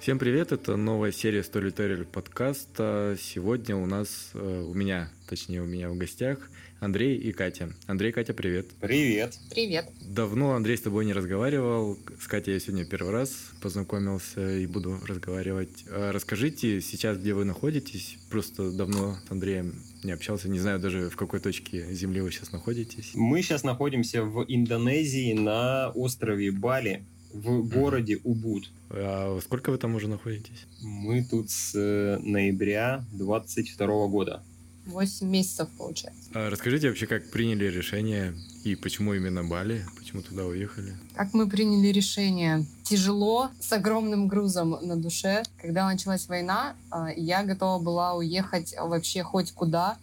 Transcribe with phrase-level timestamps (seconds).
[0.00, 3.18] Всем привет, это новая серия Storyteller подкаста.
[3.20, 6.50] Сегодня у нас, э, у меня, точнее у меня в гостях
[6.80, 7.74] Андрей и Катя.
[7.86, 8.68] Андрей, Катя, привет.
[8.80, 9.38] Привет.
[9.50, 9.90] Привет.
[10.00, 11.98] Давно Андрей с тобой не разговаривал.
[12.18, 15.84] С Катей я сегодня первый раз познакомился и буду разговаривать.
[15.90, 18.16] А расскажите сейчас, где вы находитесь.
[18.30, 20.48] Просто давно с Андреем не общался.
[20.48, 23.10] Не знаю даже, в какой точке Земли вы сейчас находитесь.
[23.14, 28.70] Мы сейчас находимся в Индонезии на острове Бали в городе Убуд.
[28.90, 30.66] А сколько вы там уже находитесь?
[30.82, 34.42] Мы тут с ноября 22 года.
[34.86, 36.30] 8 месяцев получается.
[36.34, 39.84] А расскажите вообще, как приняли решение и почему именно Бали?
[39.96, 40.96] Почему туда уехали?
[41.14, 42.66] Как мы приняли решение?
[42.82, 45.42] Тяжело, с огромным грузом на душе.
[45.60, 49.96] Когда началась война, а, я готова была уехать вообще хоть куда,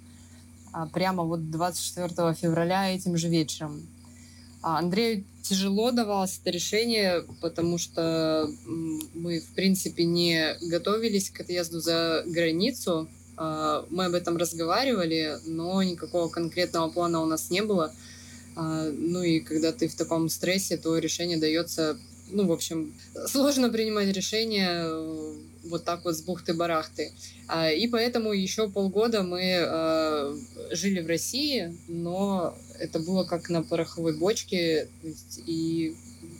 [0.71, 3.81] а, прямо вот 24 февраля этим же вечером.
[4.61, 8.50] А Андрею тяжело давалось это решение, потому что
[9.14, 13.08] мы, в принципе, не готовились к отъезду за границу.
[13.38, 17.94] А, мы об этом разговаривали, но никакого конкретного плана у нас не было.
[18.55, 21.97] А, ну и когда ты в таком стрессе, то решение дается,
[22.31, 22.94] ну, в общем,
[23.27, 24.83] сложно принимать решение
[25.69, 27.11] вот так вот с бухты-барахты.
[27.47, 30.37] А, и поэтому еще полгода мы
[30.71, 34.87] жили в России, но это было как на пороховой бочке,
[35.45, 35.95] и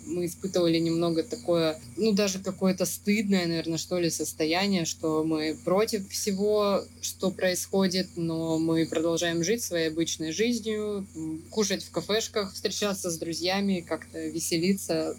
[0.08, 6.10] мы испытывали немного такое, ну, даже какое-то стыдное, наверное, что ли, состояние, что мы против
[6.10, 11.06] всего, что происходит, но мы продолжаем жить своей обычной жизнью,
[11.50, 15.18] кушать в кафешках, встречаться с друзьями, как-то веселиться.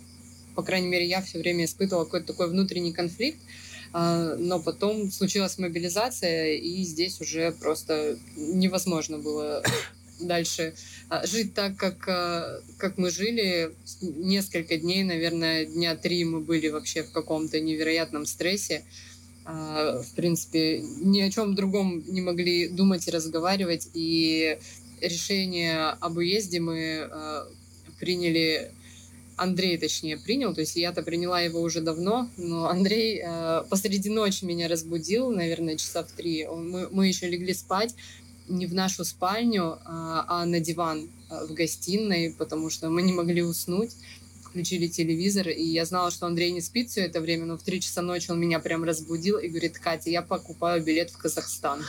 [0.55, 3.49] По крайней мере, я все время испытывала какой-то такой внутренний конфликт, а,
[4.39, 9.63] но потом случилась мобилизация, и здесь уже просто невозможно было
[10.21, 10.75] дальше
[11.09, 13.75] а, жить так, как, а, как мы жили.
[14.01, 18.85] Несколько дней, наверное, дня три мы были вообще в каком-то невероятном стрессе.
[19.45, 23.89] А, в принципе, ни о чем другом не могли думать и разговаривать.
[23.95, 24.59] И
[25.01, 27.09] решение об уезде мы
[27.99, 28.71] приняли
[29.39, 34.45] Андрей, точнее, принял, то есть я-то приняла его уже давно, но Андрей э, посреди ночи
[34.45, 36.47] меня разбудил, наверное, часа в три.
[36.47, 37.95] Мы, мы еще легли спать,
[38.49, 43.13] не в нашу спальню, а, а на диван а, в гостиной, потому что мы не
[43.13, 43.93] могли уснуть.
[44.43, 47.81] Включили телевизор, и я знала, что Андрей не спит все это время, но в три
[47.81, 51.85] часа ночи он меня прям разбудил и говорит, Катя, я покупаю билет в Казахстан.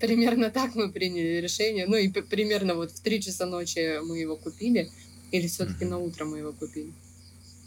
[0.00, 1.86] Примерно так мы приняли решение.
[1.86, 4.90] Ну и примерно вот в три часа ночи мы его купили.
[5.34, 6.92] Или все-таки на утро мы его купили?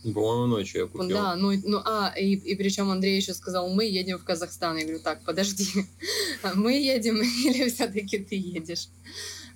[0.03, 1.09] По-моему, ночью я купил.
[1.09, 4.77] Да, ну, ну а, и, и причем Андрей еще сказал, мы едем в Казахстан.
[4.77, 5.67] Я говорю, так, подожди,
[6.55, 8.87] мы едем или все-таки ты едешь?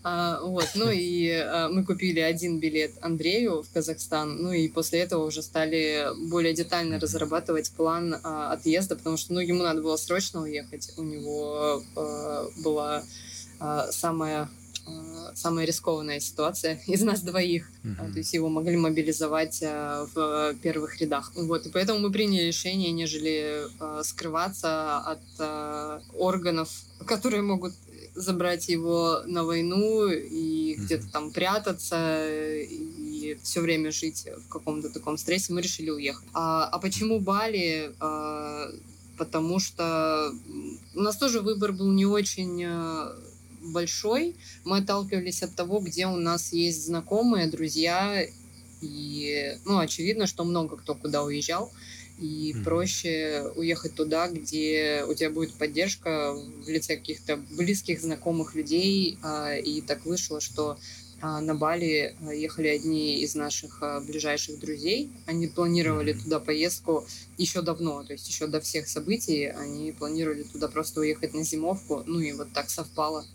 [0.03, 4.99] А, вот, ну и а, мы купили один билет Андрею в Казахстан, ну и после
[4.99, 9.95] этого уже стали более детально разрабатывать план а, отъезда, потому что, ну, ему надо было
[9.95, 13.03] срочно уехать, у него а, была
[13.59, 14.49] а, самая
[15.35, 17.69] самая рискованная ситуация из нас двоих.
[17.83, 18.11] Uh-huh.
[18.11, 21.31] То есть его могли мобилизовать э, в первых рядах.
[21.35, 25.19] Вот, и поэтому мы приняли решение, нежели э, скрываться от
[26.13, 26.69] органов,
[27.05, 27.73] которые могут
[28.13, 30.83] забрать его на войну и uh-huh.
[30.83, 36.27] где-то там прятаться и все время жить в каком-то таком стрессе, мы решили уехать.
[36.33, 37.91] А, а почему Бали?
[37.99, 38.69] А,
[39.17, 40.33] потому что
[40.95, 42.65] у нас тоже выбор был не очень
[43.61, 44.35] большой.
[44.63, 48.25] Мы отталкивались от того, где у нас есть знакомые, друзья.
[48.81, 51.71] И, ну, очевидно, что много кто куда уезжал.
[52.19, 52.63] И mm-hmm.
[52.63, 59.17] проще уехать туда, где у тебя будет поддержка в лице каких-то близких, знакомых людей.
[59.23, 60.77] А, и так вышло, что
[61.21, 65.11] на Бали а, ехали одни из наших а, ближайших друзей.
[65.25, 67.05] Они планировали туда поездку
[67.37, 69.45] еще давно, то есть еще до всех событий.
[69.45, 72.03] Они планировали туда просто уехать на зимовку.
[72.05, 73.25] Ну и вот так совпало,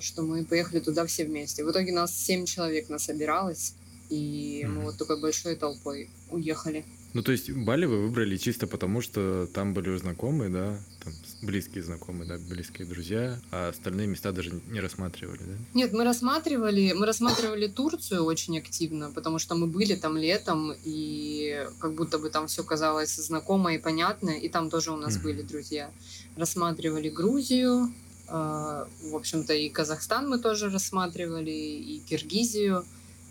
[0.00, 1.64] что мы поехали туда все вместе.
[1.64, 3.74] В итоге нас семь человек насобиралось,
[4.08, 6.84] и мы вот такой большой толпой уехали.
[7.16, 11.82] Ну, то есть Бали вы выбрали чисто потому, что там были знакомые, да, там близкие
[11.82, 15.54] знакомые, да, близкие друзья, а остальные места даже не рассматривали, да?
[15.72, 21.66] Нет, мы рассматривали, мы рассматривали Турцию очень активно, потому что мы были там летом, и
[21.80, 25.22] как будто бы там все казалось знакомо и понятно, и там тоже у нас mm-hmm.
[25.22, 25.90] были друзья.
[26.36, 27.94] Рассматривали Грузию,
[28.28, 32.84] э, в общем-то, и Казахстан мы тоже рассматривали, и Киргизию.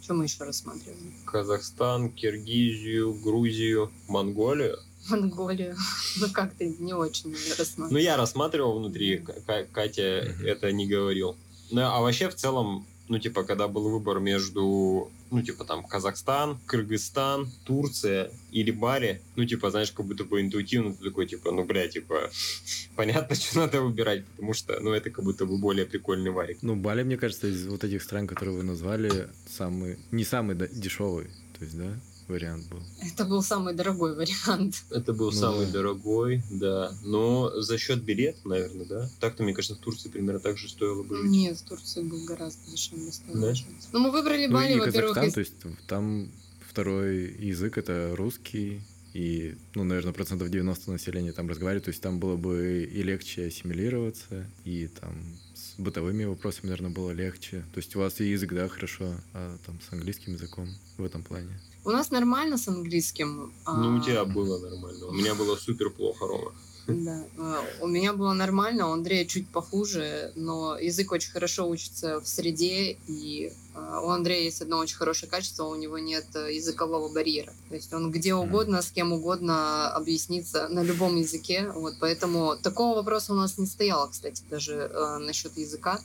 [0.06, 1.00] Что мы еще рассматривали?
[1.26, 4.78] Казахстан, Киргизию, Грузию, Монголию.
[5.10, 5.76] Монголию.
[6.22, 7.92] Ну, как-то не очень рассматривал.
[7.92, 9.26] Ну, я рассматривал внутри,
[9.72, 10.04] Катя
[10.44, 11.36] это не говорил.
[11.72, 16.58] Ну, а вообще, в целом, ну, типа, когда был выбор между, ну, типа, там, Казахстан,
[16.66, 21.66] Кыргызстан, Турция или Бали, ну, типа, знаешь, как будто бы интуитивно ты такой, типа, ну,
[21.66, 22.30] бля, типа,
[22.96, 26.60] понятно, что надо выбирать, потому что, ну, это как будто бы более прикольный варик.
[26.62, 31.26] Ну, Бали, мне кажется, из вот этих стран, которые вы назвали, самый, не самый дешевый,
[31.58, 32.00] то есть, да?
[32.28, 32.82] Вариант был.
[33.02, 34.84] Это был самый дорогой вариант.
[34.90, 35.74] Это был ну, самый да.
[35.74, 36.94] дорогой, да.
[37.04, 39.10] Но за счет билета, наверное, да?
[39.20, 41.32] Так-то, мне кажется, в Турции примерно так же стоило бы жить.
[41.32, 43.12] Нет, в Турции был гораздо дешевле.
[43.34, 43.54] Да?
[43.92, 45.18] Ну, мы выбрали Бали, ну, во-первых.
[45.24, 45.34] Из...
[45.34, 45.54] То есть
[45.88, 46.30] там
[46.68, 48.82] второй язык это русский,
[49.16, 53.46] и, ну, наверное, процентов 90 населения там разговаривает, то есть там было бы и легче
[53.46, 55.16] ассимилироваться, и там
[55.54, 57.64] с бытовыми вопросами, наверное, было легче.
[57.74, 60.68] То есть у вас и язык, да, хорошо, а там с английским языком
[60.98, 61.58] в этом плане.
[61.86, 63.54] У нас нормально с английским.
[63.68, 65.06] Ну, у тебя а, было нормально.
[65.06, 66.52] У меня было супер плохо, Рома.
[66.88, 72.20] Да, а, у меня было нормально, у Андрея чуть похуже, но язык очень хорошо учится
[72.20, 77.12] в среде, и а, у Андрея есть одно очень хорошее качество, у него нет языкового
[77.12, 77.54] барьера.
[77.70, 81.72] То есть он где угодно, с кем угодно объяснится на любом языке.
[81.74, 86.00] Вот, поэтому такого вопроса у нас не стояло, кстати, даже э, насчет языка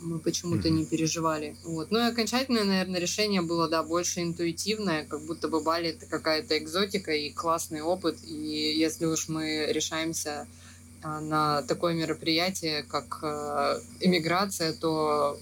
[0.00, 0.72] мы почему-то mm-hmm.
[0.72, 1.56] не переживали.
[1.64, 1.90] Вот.
[1.90, 6.58] Ну и окончательное, наверное, решение было, да, больше интуитивное, как будто бы Бали это какая-то
[6.58, 8.18] экзотика и классный опыт.
[8.24, 10.46] И если уж мы решаемся
[11.02, 15.38] а, на такое мероприятие, как э, иммиграция, то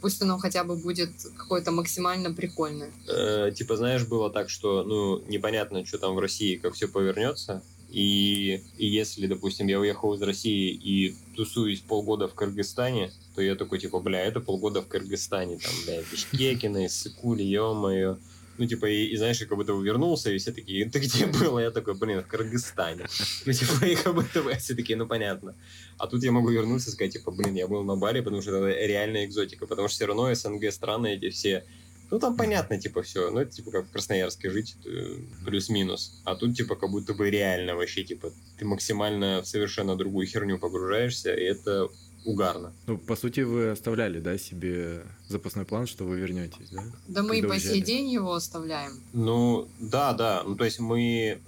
[0.00, 2.90] пусть оно хотя бы будет какое-то максимально прикольное.
[3.08, 7.62] Э, типа, знаешь, было так, что, ну, непонятно, что там в России, как все повернется,
[7.90, 13.54] и, и если, допустим, я уехал из России и тусуюсь полгода в Кыргызстане, то я
[13.54, 18.18] такой, типа, бля, это полгода в Кыргызстане, там, бля, Бишкекина, Иссыкули, ё-моё.
[18.56, 21.58] Ну, типа, и, и знаешь, как будто вернулся, и все такие, ты где был?
[21.58, 23.06] Я такой, блин, в Кыргызстане.
[23.46, 25.56] Ну, типа, и как будто бы все такие, ну, понятно.
[25.98, 28.66] А тут я могу вернуться и сказать, типа, блин, я был на Бали, потому что
[28.66, 31.64] это реальная экзотика, потому что все равно СНГ страны эти все
[32.10, 33.30] ну, там понятно, типа, все.
[33.30, 36.20] Ну, это, типа, как в Красноярске жить, э, плюс-минус.
[36.24, 40.58] А тут, типа, как будто бы реально вообще, типа, ты максимально в совершенно другую херню
[40.58, 41.88] погружаешься, и это
[42.24, 42.72] угарно.
[42.86, 46.82] Ну, по сути, вы оставляли, да, себе запасной план, что вы вернетесь, да?
[47.08, 48.92] Да мы и по сей день его оставляем.
[49.12, 50.42] Ну, да, да.
[50.44, 51.38] Ну, то есть мы, э,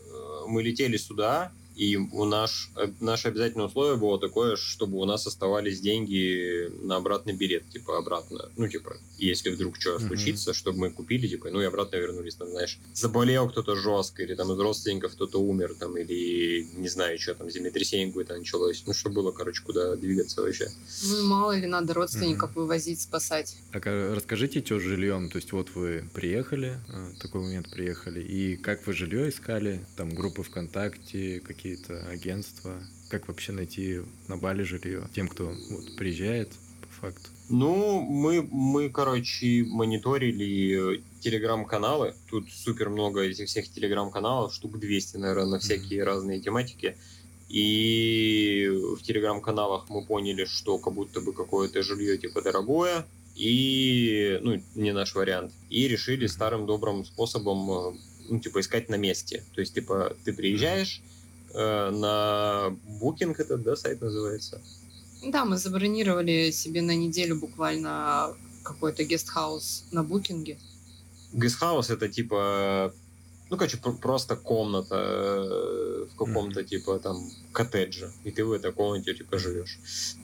[0.47, 5.27] мы летели сюда, и у наш, э, наше обязательное условие было такое, чтобы у нас
[5.27, 8.51] оставались деньги на обратный билет, типа обратно.
[8.57, 10.07] Ну, типа, если вдруг что uh-huh.
[10.07, 14.35] случится, чтобы мы купили, типа, ну и обратно вернулись, там, знаешь, заболел кто-то жестко, или
[14.35, 18.83] там из родственников кто-то умер, там, или не знаю, что там, землетрясение какое-то началось.
[18.87, 20.71] Ну, чтобы было, короче, куда двигаться вообще.
[21.05, 22.61] Ну, мало ли надо родственников uh-huh.
[22.61, 23.55] вывозить, спасать.
[23.73, 25.29] Так, а расскажите, что с жильем?
[25.29, 29.85] То есть, вот вы приехали, а, такой момент приехали, и как вы жилье искали?
[29.97, 32.83] Там группы ВКонтакте, какие какие-то агентства?
[33.09, 37.29] Как вообще найти на Бали жилье тем, кто вот, приезжает по факту?
[37.49, 42.15] Ну, мы, мы, короче, мониторили телеграм-каналы.
[42.31, 46.05] Тут супер много этих всех телеграм-каналов, штук 200, наверное, на всякие mm-hmm.
[46.05, 46.97] разные тематики.
[47.49, 53.05] И в телеграм-каналах мы поняли, что как будто бы какое-то жилье типа дорогое,
[53.37, 55.53] и, ну, не наш вариант.
[55.71, 57.99] И решили старым добрым способом,
[58.29, 59.45] ну, типа, искать на месте.
[59.55, 61.03] То есть, типа, ты приезжаешь,
[61.57, 64.61] Э, на Booking этот, да, сайт называется?
[65.27, 70.59] Да, мы забронировали себе на неделю буквально какой-то гестхаус на букинге.
[71.33, 72.93] Гестхаус это типа,
[73.49, 76.65] ну, короче, просто комната э, в каком-то mm-hmm.
[76.65, 77.17] типа там
[77.53, 79.79] коттедже, и ты в этой комнате типа живешь.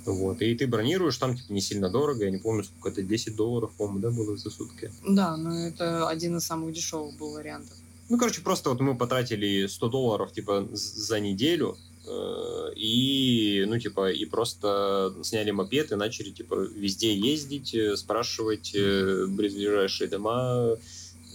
[0.05, 3.37] Вот, и ты бронируешь, там типа не сильно дорого, я не помню, сколько это, 10
[3.37, 4.93] долларов, по-моему, да, было за сутки?
[5.09, 7.77] Да, но это один из самых дешевых был вариантов.
[8.13, 14.11] Ну, короче, просто вот мы потратили 100 долларов, типа, за неделю, э, и, ну, типа,
[14.11, 20.77] и просто сняли мопед и начали, типа, везде ездить, э, спрашивать э, ближайшие дома,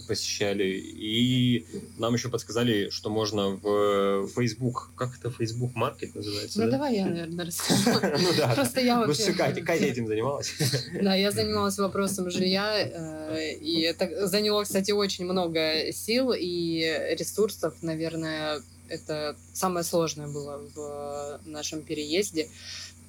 [0.08, 0.64] посещали.
[0.64, 1.66] И
[1.98, 6.58] нам еще подсказали, что можно в Facebook, как это Facebook Market называется?
[6.58, 6.70] Ну, да?
[6.72, 8.00] давай я, наверное, расскажу.
[8.18, 8.54] Ну да.
[8.54, 9.32] Просто я вообще...
[9.32, 10.52] Катя, этим занималась.
[11.02, 17.74] Да, я занималась вопросом жилья, э, и это заняло, кстати, очень много сил и ресурсов,
[17.82, 22.48] наверное, это самое сложное было в нашем переезде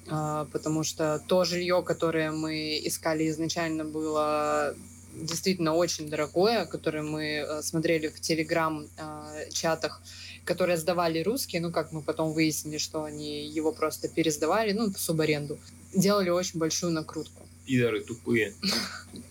[0.08, 4.74] а, потому что то жилье, которое мы искали изначально, было
[5.20, 10.02] действительно очень дорогое, которое мы э, смотрели в телеграм-чатах,
[10.44, 14.98] которые сдавали русские, ну, как мы потом выяснили, что они его просто пересдавали, ну, в
[14.98, 15.58] субаренду,
[15.94, 17.46] делали очень большую накрутку.
[17.66, 18.54] Пидоры тупые.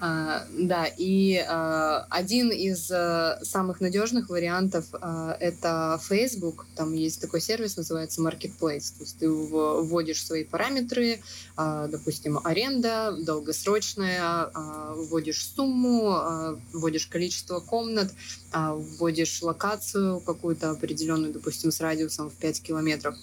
[0.00, 6.66] А, да, и а, один из а, самых надежных вариантов а, это Facebook.
[6.76, 8.92] Там есть такой сервис, называется Marketplace.
[8.96, 11.20] То есть ты вводишь свои параметры,
[11.56, 14.50] допустим, аренда, долгосрочная,
[14.94, 18.12] вводишь сумму, вводишь количество комнат,
[18.52, 23.16] вводишь локацию какую-то определенную, допустим, с радиусом в 5 километров.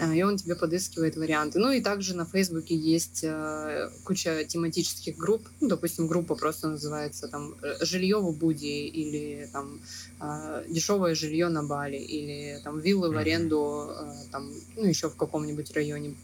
[0.00, 1.58] А, и он тебе подыскивает варианты.
[1.58, 5.48] Ну и также на Фейсбуке есть э, куча тематических групп.
[5.60, 9.80] Ну, допустим, группа просто называется там э, «Жилье в Убуде» или там
[10.20, 13.90] э, «Дешевое жилье на Бали» или там «Виллы в аренду»
[14.30, 16.14] там, ну, еще в каком-нибудь районе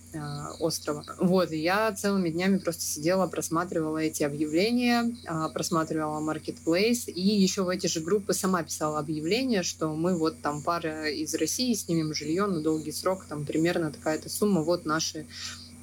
[0.60, 1.04] острова.
[1.18, 5.12] Вот, и я целыми днями просто сидела, просматривала эти объявления,
[5.52, 10.62] просматривала Marketplace и еще в эти же группы сама писала объявления, что мы вот там
[10.62, 15.26] пара из России снимем жилье на долгий срок, там примерно примерно такая-то сумма, вот наши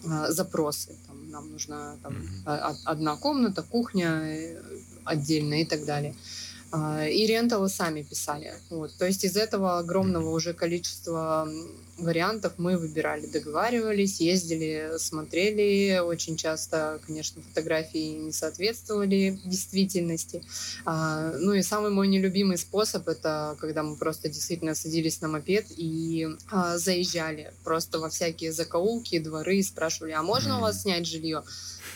[0.04, 0.96] э, запросы.
[1.08, 2.76] Там, нам нужна там, mm-hmm.
[2.86, 4.62] одна комната, кухня э,
[5.04, 6.14] отдельно и так далее.
[6.72, 8.54] А, и ренталы сами писали.
[8.70, 8.94] Вот.
[8.98, 11.48] То есть из этого огромного уже количества
[11.98, 16.00] вариантов мы выбирали, договаривались, ездили, смотрели.
[16.00, 20.44] Очень часто, конечно, фотографии не соответствовали действительности.
[20.86, 25.66] А, ну и самый мой нелюбимый способ это когда мы просто действительно садились на мопед
[25.70, 31.06] и а, заезжали просто во всякие закоулки, дворы и спрашивали, а можно у вас снять
[31.06, 31.44] жилье?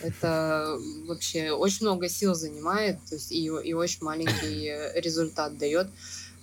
[0.01, 5.87] Это вообще очень много сил занимает, то есть и, и очень маленький результат дает.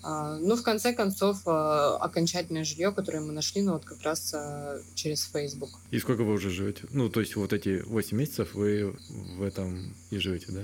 [0.04, 4.34] А, ну, в конце концов, а, окончательное жилье, которое мы нашли, ну, вот как раз
[4.34, 5.70] а, через Facebook.
[5.92, 6.84] И сколько вы уже живете?
[6.90, 8.96] Ну, то есть вот эти 8 месяцев вы
[9.36, 10.62] в этом и живете, да?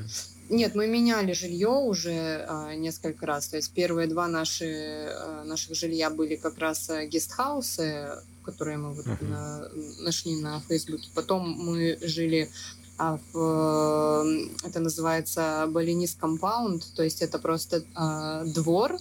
[0.50, 3.49] Нет, мы меняли жилье уже а, несколько раз.
[3.49, 8.09] То есть первые два наши, а, наших жилья были как раз гестхаусы,
[8.42, 9.25] которые мы вот uh-huh.
[9.28, 9.68] на,
[10.00, 11.11] нашли на Фейсбуке.
[11.14, 12.50] Потом мы жили
[12.99, 18.99] в, это называется Балинис компаунд, то есть это просто а, двор,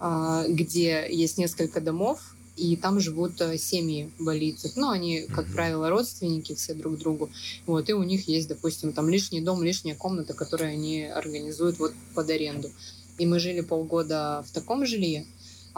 [0.00, 4.72] а, где есть несколько домов, и там живут э, семьи болицев.
[4.76, 7.28] Ну, они, как правило, родственники все друг другу.
[7.66, 11.92] Вот, и у них есть, допустим, там лишний дом, лишняя комната, которую они организуют вот
[12.14, 12.70] под аренду.
[13.18, 15.26] И мы жили полгода в таком жилье,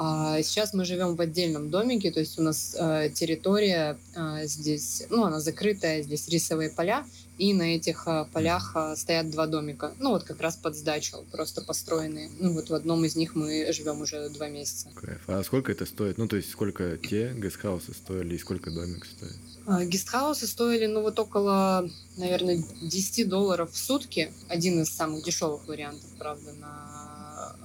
[0.01, 5.03] а сейчас мы живем в отдельном домике, то есть у нас э, территория э, здесь,
[5.11, 7.05] ну, она закрытая, здесь рисовые поля,
[7.37, 11.17] и на этих э, полях э, стоят два домика, ну, вот как раз под сдачу,
[11.33, 12.31] просто построенные.
[12.39, 14.89] Ну, вот в одном из них мы живем уже два месяца.
[14.95, 15.21] Кайф.
[15.27, 16.17] А сколько это стоит?
[16.17, 19.35] Ну, то есть сколько те гестхаусы стоили и сколько домик стоит?
[19.67, 24.31] А, гестхаусы стоили, ну, вот около, наверное, 10 долларов в сутки.
[24.47, 27.57] Один из самых дешевых вариантов, правда, на,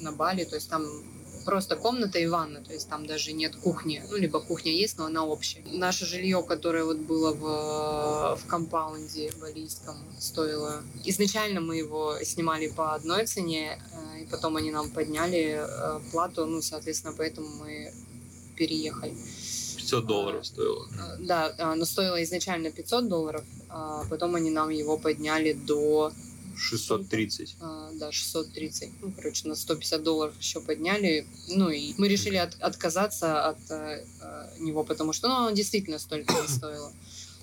[0.00, 0.44] на Бали.
[0.44, 0.84] То есть там
[1.44, 5.06] просто комната и ванна, то есть там даже нет кухни, ну, либо кухня есть, но
[5.06, 5.62] она общая.
[5.72, 10.82] Наше жилье, которое вот было в, в компаунде балийском, стоило...
[11.04, 16.46] Изначально мы его снимали по одной цене, э, и потом они нам подняли э, плату,
[16.46, 17.92] ну, соответственно, поэтому мы
[18.56, 19.14] переехали.
[19.76, 20.86] 500 долларов стоило.
[20.86, 26.12] Э, да, но стоило изначально 500 долларов, а потом они нам его подняли до
[26.56, 27.56] 630.
[27.60, 28.90] А, да, 630.
[29.00, 31.26] Ну, короче, на 150 долларов еще подняли.
[31.48, 34.04] Ну, и мы решили от, отказаться от э,
[34.58, 36.92] него, потому что ну, он действительно столько не стоило.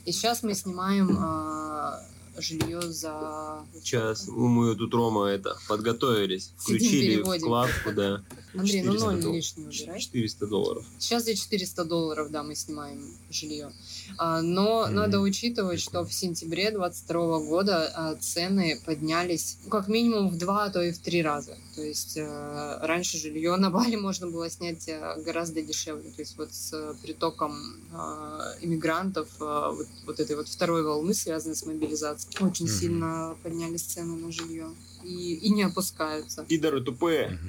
[0.06, 1.92] И сейчас мы снимаем э,
[2.41, 3.65] жилье за...
[3.81, 8.24] Сейчас мы тут, Рома, это, подготовились, включили вкладку, да.
[8.53, 10.00] Андрей, ну ноль лишний убирай.
[10.00, 10.86] 400 долларов.
[10.98, 13.72] Сейчас за 400 долларов, да, мы снимаем жилье.
[14.17, 14.91] А, но mm-hmm.
[14.91, 20.65] надо учитывать, что в сентябре 2022 года а, цены поднялись ну, как минимум в два,
[20.65, 21.58] а то и в три раза.
[21.79, 26.12] То есть а, раньше жилье на Бали можно было снять а, гораздо дешевле.
[26.12, 27.53] То есть вот с притоком
[27.93, 32.79] а, иммигрантов, вот, вот этой вот второй волны, связанной с мобилизацией, очень mm-hmm.
[32.79, 34.75] сильно поднялись цены на жилье.
[35.05, 36.43] И, и не опускаются.
[36.43, 37.39] Пидоры тупые.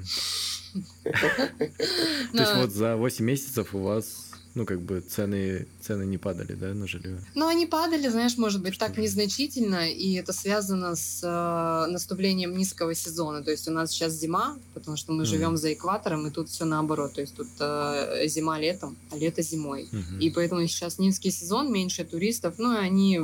[1.02, 1.10] То
[2.32, 6.74] есть вот за 8 месяцев у вас ну, как бы цены, цены не падали, да,
[6.74, 7.20] на жилье?
[7.34, 12.94] Ну, они падали, знаешь, может быть, так незначительно, и это связано с э, наступлением низкого
[12.94, 13.42] сезона.
[13.42, 15.26] То есть у нас сейчас зима, потому что мы mm.
[15.26, 17.14] живем за экватором, и тут все наоборот.
[17.14, 19.88] То есть тут э, зима летом, а лето зимой.
[19.90, 20.18] Mm-hmm.
[20.20, 23.20] И поэтому сейчас низкий сезон, меньше туристов, ну, и они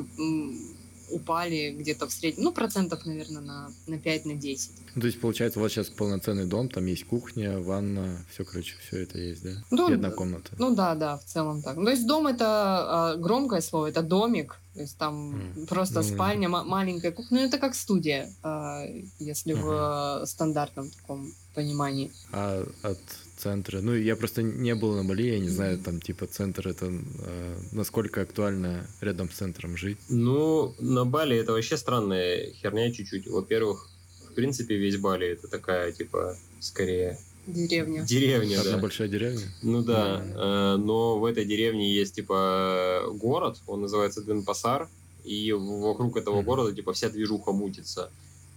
[1.11, 4.71] упали где-то в среднем, ну, процентов, наверное, на, на 5, на 10.
[4.95, 8.75] Ну, то есть, получается, у вас сейчас полноценный дом, там есть кухня, ванна, все, короче,
[8.87, 9.51] все это есть, да?
[9.71, 10.51] Ну, И одна комната.
[10.59, 11.77] Ну, да, да, в целом так.
[11.77, 15.67] Ну, то есть, дом это э, громкое слово, это домик, то есть, там mm.
[15.69, 20.21] просто ну, спальня, м- маленькая кухня, ну, это как студия, э, если uh-huh.
[20.21, 22.13] в э, стандартном таком понимании.
[22.33, 22.99] А от
[23.39, 23.81] центры.
[23.81, 27.59] Ну, я просто не был на Бали, я не знаю, там, типа, центр это э,
[27.73, 29.99] насколько актуально рядом с центром жить.
[30.11, 33.27] Ну, на Бали это вообще странная херня чуть-чуть.
[33.29, 33.89] Во-первых,
[34.31, 38.03] в принципе, весь Бали это такая, типа, скорее Деревня.
[38.03, 38.79] деревня, Одна да.
[38.79, 39.43] большая деревня.
[39.63, 44.89] Ну да, э, но в этой деревне есть типа город, он называется Денпасар,
[45.25, 46.45] и вокруг этого Мгм.
[46.45, 48.11] города типа вся движуха мутится.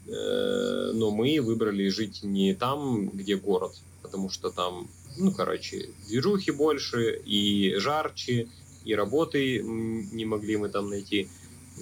[0.07, 6.51] Э, Но мы выбрали жить не там, где город, потому что там, ну короче, движухи
[6.51, 8.47] больше и жарче,
[8.85, 11.27] и работы не могли мы там найти.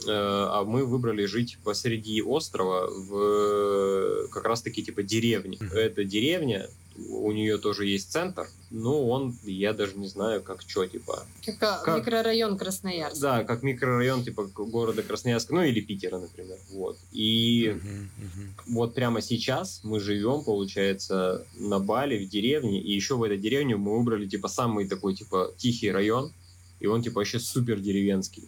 [0.07, 5.57] Э, А мы выбрали жить посреди острова в как раз-таки типа деревне.
[5.59, 5.71] Мгм.
[5.73, 6.69] Это деревня,
[7.09, 11.25] у нее тоже есть центр, но он, я даже не знаю, как что, типа.
[11.45, 11.97] Как, а, Как?
[11.99, 13.21] микрорайон Красноярск.
[13.21, 16.57] Да, как микрорайон, типа, города Красноярска, ну или Питера, например.
[16.71, 16.97] Вот.
[17.11, 18.55] И Мгм, мгм.
[18.67, 23.75] вот прямо сейчас мы живем, получается, на Бали, в деревне, и еще в этой деревне
[23.77, 26.31] мы выбрали, типа, самый такой, типа, тихий район,
[26.79, 28.47] и он, типа, вообще супер деревенский.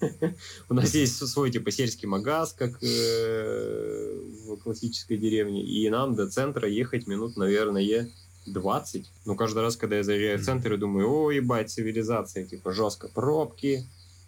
[0.68, 6.28] У нас есть свой, типа, сельский магаз, как э, в классической деревне, и нам до
[6.28, 8.08] центра ехать минут, наверное,
[8.46, 9.10] 20.
[9.24, 13.08] Но каждый раз, когда я заезжаю в центр, я думаю, о, ебать, цивилизация, типа, жестко
[13.08, 13.86] пробки,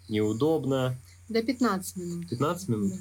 [0.09, 0.97] неудобно.
[1.29, 2.29] До 15 минут.
[2.29, 2.91] 15 минут?
[2.91, 2.97] Да.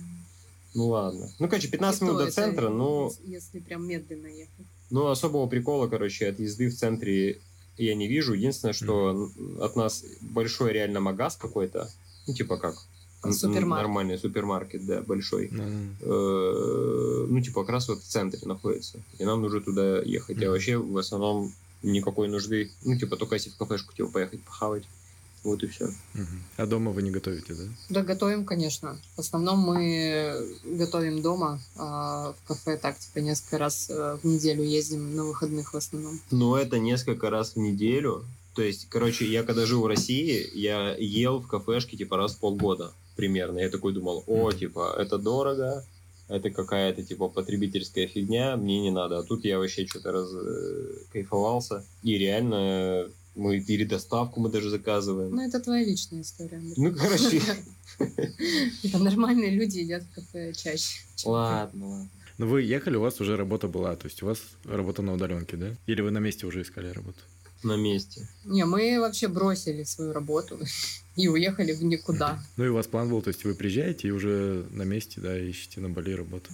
[0.75, 1.29] Ну ладно.
[1.39, 4.67] Ну, короче, 15 И минут до центра, но Если прям медленно ехать.
[4.91, 7.41] Ну, особого прикола, короче, от езды в центре
[7.77, 8.35] я не вижу.
[8.35, 11.91] Единственное, что от нас большой реально магаз какой-то.
[12.27, 12.75] Ну, типа как?
[13.23, 13.83] Н- Супермаркет.
[13.87, 15.49] Нормальный супермаркет, да, большой.
[15.53, 15.65] Ну,
[16.01, 18.99] Э, Ну, типа как раз вот в центре находится.
[19.19, 20.37] И нам нужно туда ехать.
[20.39, 20.51] А Мгм.
[20.51, 22.71] вообще, в основном, никакой нужды.
[22.85, 24.85] Ну, типа, только если в кафешку, типа, поехать похавать.
[25.45, 25.87] Вот и все.
[26.15, 26.43] мгм.
[26.59, 27.65] А дома вы не готовите, да?
[27.89, 28.99] Да, готовим, конечно.
[29.17, 30.35] В основном мы
[30.65, 35.73] готовим дома, а в кафе так, типа, несколько раз э, в неделю ездим на выходных
[35.73, 36.21] в основном.
[36.31, 38.25] Но это несколько раз в неделю.
[38.55, 42.41] То есть, короче, я когда жил в России, я ел в кафешке типа раз в
[42.41, 43.59] полгода примерно.
[43.59, 45.85] Я такой думал, о, типа, это дорого,
[46.29, 49.19] это какая-то типа потребительская фигня, мне не надо.
[49.19, 51.85] А тут я вообще что-то раз э, кайфовался.
[52.03, 55.35] И реально мы или доставку мы даже заказываем.
[55.35, 56.75] Ну, это твоя личная история, Андрей.
[56.77, 57.41] Ну, короче,
[58.83, 61.01] Типа, Нормальные люди едят в кафе чаще.
[61.17, 62.09] чем ладно, ладно.
[62.39, 65.57] Ну, вы ехали, у вас уже работа была, то есть у вас работа на удаленке,
[65.57, 65.77] да?
[65.87, 67.19] Или вы на месте уже искали работу?
[67.63, 68.27] На месте.
[68.45, 70.59] Не, мы вообще бросили свою работу
[71.17, 72.43] и уехали в никуда.
[72.57, 75.39] Ну, и у вас план был, то есть вы приезжаете и уже на месте, да,
[75.39, 76.51] ищете на Бали работу.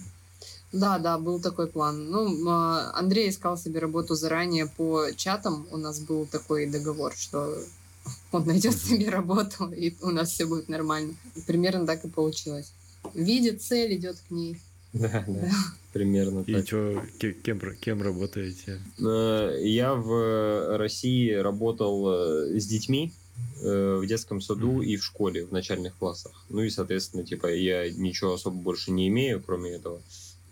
[0.73, 2.09] Да, да, был такой план.
[2.09, 5.65] Ну, а, Андрей искал себе работу заранее по чатам.
[5.71, 7.57] У нас был такой договор, что
[8.31, 11.13] он найдет себе работу, и у нас все будет нормально.
[11.45, 12.73] Примерно так и получилось.
[13.13, 14.59] Видит цель, идет к ней.
[14.93, 15.49] Да, да.
[15.93, 16.67] Примерно И так.
[16.67, 17.01] что,
[17.43, 18.79] кем, кем работаете?
[18.99, 23.11] Э, Я в России работал э, с детьми
[23.63, 24.81] э, в детском саду Мгм.
[24.83, 26.45] и в школе в начальных классах.
[26.49, 30.01] Ну и, соответственно, типа я ничего особо больше не имею, кроме этого.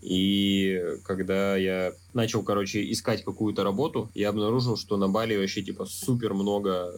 [0.02, 5.86] И когда я начал, короче, искать какую-то работу, я обнаружил, что на Бали вообще, типа,
[5.86, 6.92] супер много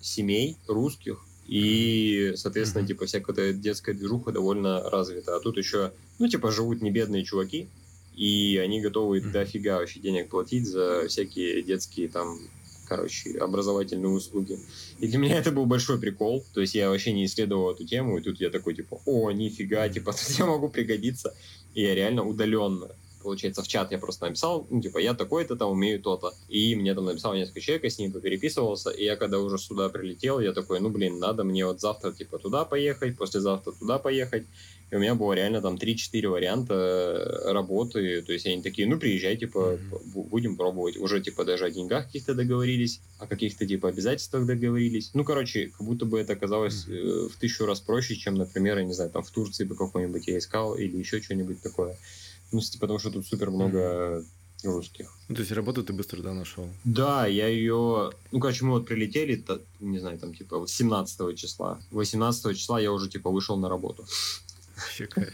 [0.00, 2.88] семей русских, и, соответственно, Мгм.
[2.88, 5.36] типа, всякая эта детская движуха довольно развита.
[5.36, 7.68] А тут еще, ну, типа, живут не бедные чуваки,
[8.16, 9.32] и они готовы Мгм.
[9.32, 12.38] дофига вообще денег платить за всякие детские там,
[12.86, 14.58] короче, образовательные услуги.
[15.00, 16.44] И для меня это был большой прикол.
[16.54, 19.88] То есть я вообще не исследовал эту тему, и тут я такой, типа, о, нифига,
[19.88, 21.34] типа, тут я могу пригодиться.
[21.74, 25.70] И я реально удаленно получается, в чат я просто написал, ну, типа, я такой-то там
[25.70, 26.32] умею то-то.
[26.48, 29.88] И мне там написал несколько человек, я с ним переписывался, и я когда уже сюда
[29.88, 34.44] прилетел, я такой, ну, блин, надо мне вот завтра, типа, туда поехать, послезавтра туда поехать.
[34.90, 38.98] И у меня было реально там 3-4 варианта э, работы, то есть они такие, ну,
[38.98, 39.78] приезжай, типа,
[40.14, 40.96] бу- будем пробовать.
[40.98, 45.10] Уже, типа, даже о деньгах каких-то договорились, о каких-то, типа, обязательствах договорились.
[45.14, 48.84] Ну, короче, как будто бы это оказалось э, в тысячу раз проще, чем, например, я
[48.84, 51.96] не знаю, там в Турции бы какой-нибудь я искал или еще что-нибудь такое.
[52.54, 54.24] Ну, потому что тут супер много
[54.62, 55.10] русских.
[55.28, 56.68] Ну, то есть работу ты быстро, да, нашел?
[56.84, 58.12] Да, я ее...
[58.32, 61.80] Ну, короче, мы вот прилетели, та- не знаю, там, типа, вот 17 числа.
[61.90, 64.06] 18 числа я уже, типа, вышел на работу.
[64.76, 65.32] Вообще кайф.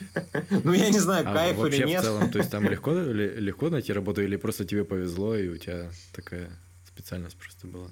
[0.64, 2.02] Ну, я не знаю, А кайф вообще или в нет.
[2.02, 2.92] целом, то есть там легко,
[3.40, 6.50] легко найти работу или просто тебе повезло, и у тебя такая
[6.86, 7.90] специальность просто была?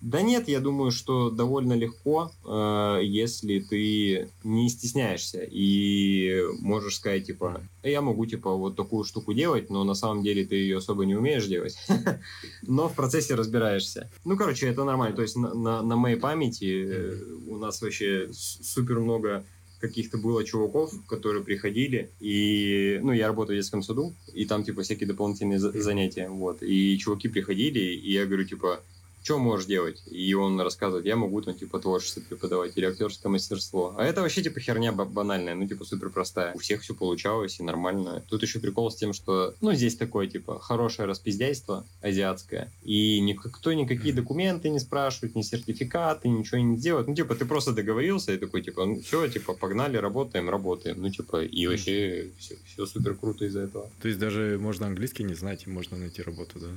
[0.00, 7.26] Да нет, я думаю, что довольно легко, э, если ты не стесняешься и можешь сказать,
[7.26, 10.76] типа, «Э, я могу, типа, вот такую штуку делать, но на самом деле ты ее
[10.78, 11.76] особо не умеешь делать,
[12.62, 14.08] но в процессе разбираешься.
[14.24, 15.16] Ну, короче, это нормально.
[15.16, 19.44] То есть на, на- на моей памяти э, у нас вообще супер много
[19.80, 24.82] каких-то было чуваков, которые приходили, и, ну, я работаю в детском саду, и там, типа,
[24.82, 28.80] всякие дополнительные занятия, вот, и чуваки приходили, и я говорю, типа,
[29.28, 30.02] что можешь делать?
[30.10, 33.94] И он рассказывает, я могу там, типа, творчество преподавать или актерское мастерство.
[33.98, 36.54] А это вообще, типа, херня банальная, ну, типа, супер простая.
[36.54, 38.24] У всех все получалось и нормально.
[38.30, 43.70] Тут еще прикол с тем, что, ну, здесь такое, типа, хорошее распиздяйство азиатское, и никто
[43.74, 47.06] никакие документы не спрашивает, ни сертификаты, ничего не делает.
[47.06, 51.02] Ну, типа, ты просто договорился и такой, типа, ну, все, типа, погнали, работаем, работаем.
[51.02, 53.90] Ну, типа, и вообще все, все супер круто из-за этого.
[54.00, 56.68] То есть даже можно английский не знать, и можно найти работу, да?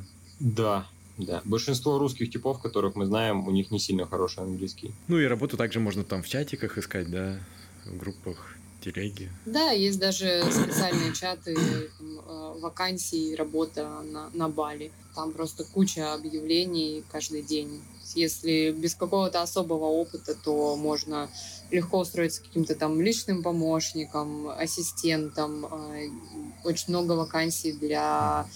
[0.42, 0.88] Да,
[1.26, 1.42] да.
[1.46, 4.92] Большинство русских типов, которых мы знаем, у них не сильно хороший английский.
[5.08, 7.40] Ну и работу также можно там в чатиках искать, да,
[7.86, 9.30] в группах телеги.
[9.46, 11.56] Да, есть даже специальные чаты
[11.98, 14.92] там, э, вакансий, работа на, на Бали.
[15.16, 17.82] Там просто куча объявлений каждый день.
[18.16, 21.30] Если без какого-то особого опыта, то можно
[21.70, 25.66] легко устроиться каким-то там личным помощником, ассистентом.
[25.66, 26.10] Э,
[26.64, 28.48] очень много вакансий для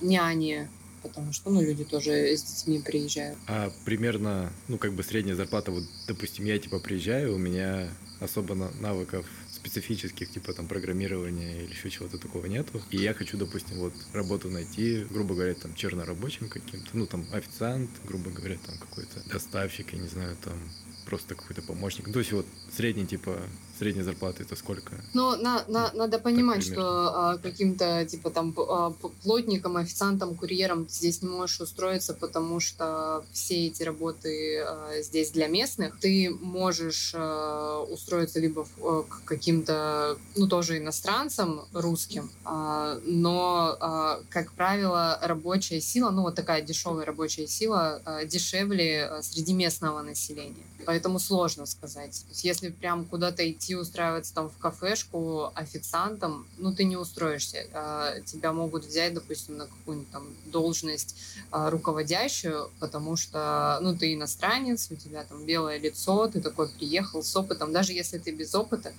[0.00, 0.68] няни,
[1.02, 3.38] потому что, ну, люди тоже с детьми приезжают.
[3.46, 7.88] А примерно, ну, как бы средняя зарплата, вот, допустим, я, типа, приезжаю, у меня
[8.20, 12.82] особо навыков специфических, типа там программирования или еще чего-то такого нету.
[12.90, 17.90] И я хочу, допустим, вот работу найти, грубо говоря, там чернорабочим каким-то, ну там официант,
[18.04, 20.58] грубо говоря, там какой-то доставщик, я не знаю, там
[21.06, 22.12] просто какой-то помощник.
[22.12, 23.40] То есть вот средний типа
[23.80, 24.92] средняя зарплата это сколько?
[25.14, 28.90] Ну, на, на, надо понимать, что а, каким-то типа там а,
[29.22, 35.30] плотником, официантом, курьером ты здесь не можешь устроиться, потому что все эти работы а, здесь
[35.30, 35.98] для местных.
[35.98, 43.78] Ты можешь а, устроиться либо в, а, к каким-то, ну, тоже иностранцам, русским, а, но,
[43.80, 49.54] а, как правило, рабочая сила, ну, вот такая дешевая рабочая сила, а, дешевле а, среди
[49.54, 50.66] местного населения.
[50.84, 52.24] Поэтому сложно сказать.
[52.42, 57.66] Если прям куда-то идти устраиваться там в кафешку официантом, ну ты не устроишься.
[57.72, 61.16] А, тебя могут взять, допустим, на какую-нибудь там должность
[61.50, 67.22] а, руководящую, потому что, ну ты иностранец, у тебя там белое лицо, ты такой приехал
[67.22, 67.72] с опытом.
[67.72, 68.92] Даже если ты без опыта,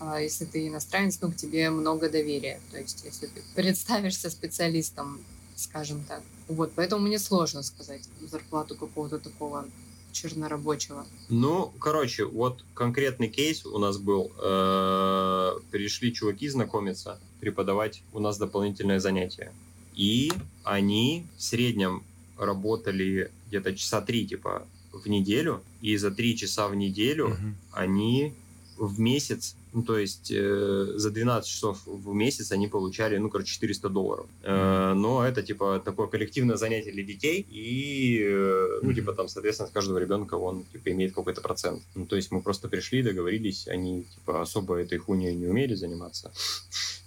[0.00, 2.60] а, если ты иностранец, ну к тебе много доверия.
[2.70, 5.20] То есть если ты представишься специалистом,
[5.56, 6.22] скажем так.
[6.46, 9.66] Вот, поэтому мне сложно сказать зарплату какого-то такого
[10.12, 11.06] чернорабочего?
[11.28, 14.32] Ну, короче, вот конкретный кейс у нас был.
[14.38, 19.52] Э, пришли чуваки знакомиться, преподавать у нас дополнительное занятие.
[19.94, 20.32] И
[20.64, 22.02] они в среднем
[22.38, 25.62] работали где-то часа три, типа, в неделю.
[25.82, 27.52] И за три часа в неделю uh-huh.
[27.72, 28.34] они
[28.78, 33.52] в месяц ну, то есть э, за 12 часов в месяц они получали, ну, короче,
[33.52, 34.26] 400 долларов.
[34.42, 39.68] Э, но это, типа, такое коллективное занятие для детей, и, э, ну, типа, там, соответственно,
[39.68, 41.82] с каждого ребенка он, типа, имеет какой-то процент.
[41.94, 46.32] Ну, то есть мы просто пришли, договорились, они, типа, особо этой хуйней не умели заниматься.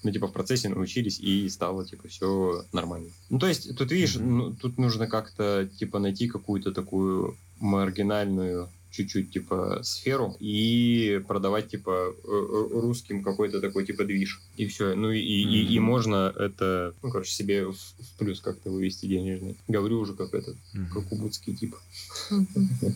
[0.03, 3.09] Ну, типа, в процессе научились, и стало, типа, все нормально.
[3.29, 9.31] Ну, то есть, тут, видишь, ну, тут нужно как-то, типа, найти какую-то такую маргинальную чуть-чуть,
[9.31, 14.41] типа, сферу и продавать, типа, э, э, русским какой-то такой, типа, движ.
[14.57, 14.93] И все.
[14.95, 15.49] Ну, и, mm-hmm.
[15.49, 19.57] и, и можно это, ну, короче, себе в, в плюс как-то вывести денежный.
[19.67, 20.89] Говорю уже как этот, mm-hmm.
[20.93, 21.75] как убудский тип.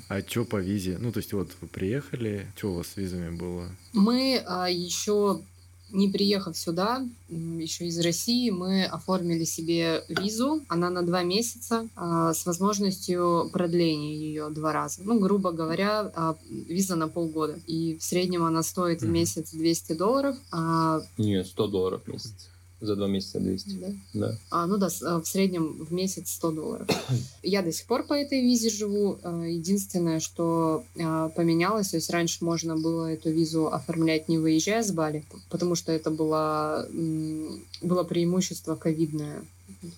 [0.10, 0.98] А что по визе?
[1.00, 3.70] Ну, то есть, вот вы приехали, что у вас с визами было?
[3.94, 5.42] Мы а, еще
[5.96, 10.62] не приехав сюда, еще из России, мы оформили себе визу.
[10.68, 15.02] Она на два месяца а, с возможностью продления ее два раза.
[15.04, 17.60] Ну, грубо говоря, а, виза на полгода.
[17.66, 20.38] И в среднем она стоит в месяц 200 долларов.
[20.52, 21.02] А...
[21.18, 22.50] Нет, 100 долларов в месяц.
[22.86, 23.70] За два месяца 200.
[23.80, 23.88] Да?
[24.14, 24.38] Да.
[24.52, 26.88] А, ну да, э, в среднем в месяц 100 долларов.
[27.44, 29.18] Я до сих пор по этой визе живу.
[29.24, 34.84] Э, единственное, что э, поменялось, то есть раньше можно было эту визу оформлять не выезжая
[34.84, 36.88] с Бали, потому что это было,
[37.82, 39.44] было преимущество ковидное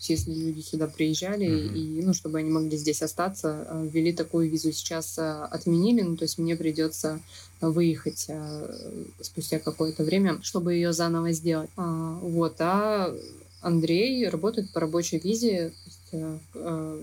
[0.02, 1.78] если люди сюда приезжали, mm-hmm.
[1.78, 4.72] и, ну, чтобы они могли здесь остаться, ввели такую визу.
[4.72, 7.22] Сейчас отменили, ну, то есть мне придется
[7.62, 11.70] выехать э, спустя какое-то время, чтобы ее заново сделать.
[11.76, 13.16] А, вот, а
[13.62, 15.74] Андрей работает по рабочей визе,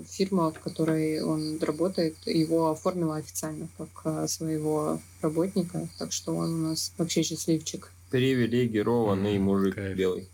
[0.09, 6.69] фирма, в которой он работает, его оформила официально как своего работника, так что он у
[6.69, 7.93] нас вообще счастливчик.
[8.11, 9.97] Привилегированный мужик кайф.
[9.97, 10.29] белый.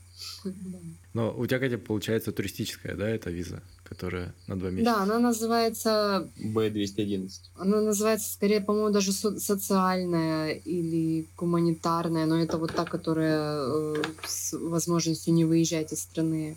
[1.13, 4.93] Но у тебя, Катя, получается туристическая, да, эта виза, которая на два месяца?
[4.95, 6.29] Да, она называется...
[6.39, 7.31] B211.
[7.57, 14.03] Она называется, скорее, по-моему, даже со- социальная или гуманитарная, но это вот та, которая э,
[14.25, 16.57] с возможностью не выезжать из страны.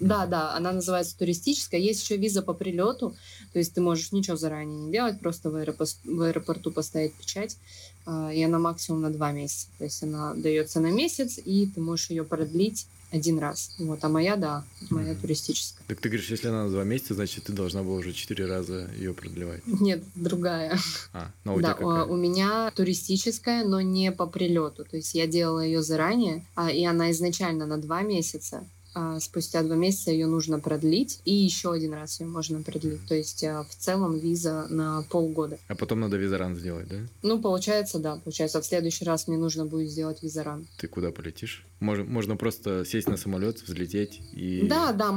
[0.00, 1.78] Да, да, она называется туристическая.
[1.78, 3.14] Есть еще виза по прилету,
[3.52, 7.58] то есть ты можешь ничего заранее не делать, просто в, аэропо- в аэропорту поставить печать
[8.06, 9.68] а, и она максимум на два месяца.
[9.76, 13.72] То есть она дается на месяц, и ты можешь ее продлить один раз.
[13.78, 15.84] Вот, а моя, да, моя туристическая.
[15.86, 18.88] Так ты говоришь, если она на два месяца, значит, ты должна была уже четыре раза
[18.96, 19.62] ее продлевать.
[19.66, 20.78] Нет, другая.
[21.12, 22.04] А, ну а у да, какая?
[22.04, 24.84] у меня туристическая, но не по прилету.
[24.84, 28.64] То есть я делала ее заранее, а, и она изначально на два месяца.
[28.94, 33.06] А спустя два месяца ее нужно продлить, и еще один раз ее можно продлить.
[33.06, 35.58] То есть а, в целом виза на полгода.
[35.68, 36.96] А потом надо визаран сделать, да?
[37.22, 38.16] Ну, получается, да.
[38.16, 40.66] Получается, в следующий раз мне нужно будет сделать визаран.
[40.78, 41.64] Ты куда полетишь?
[41.78, 45.14] Можно, можно просто сесть на самолет, взлететь и Да, да.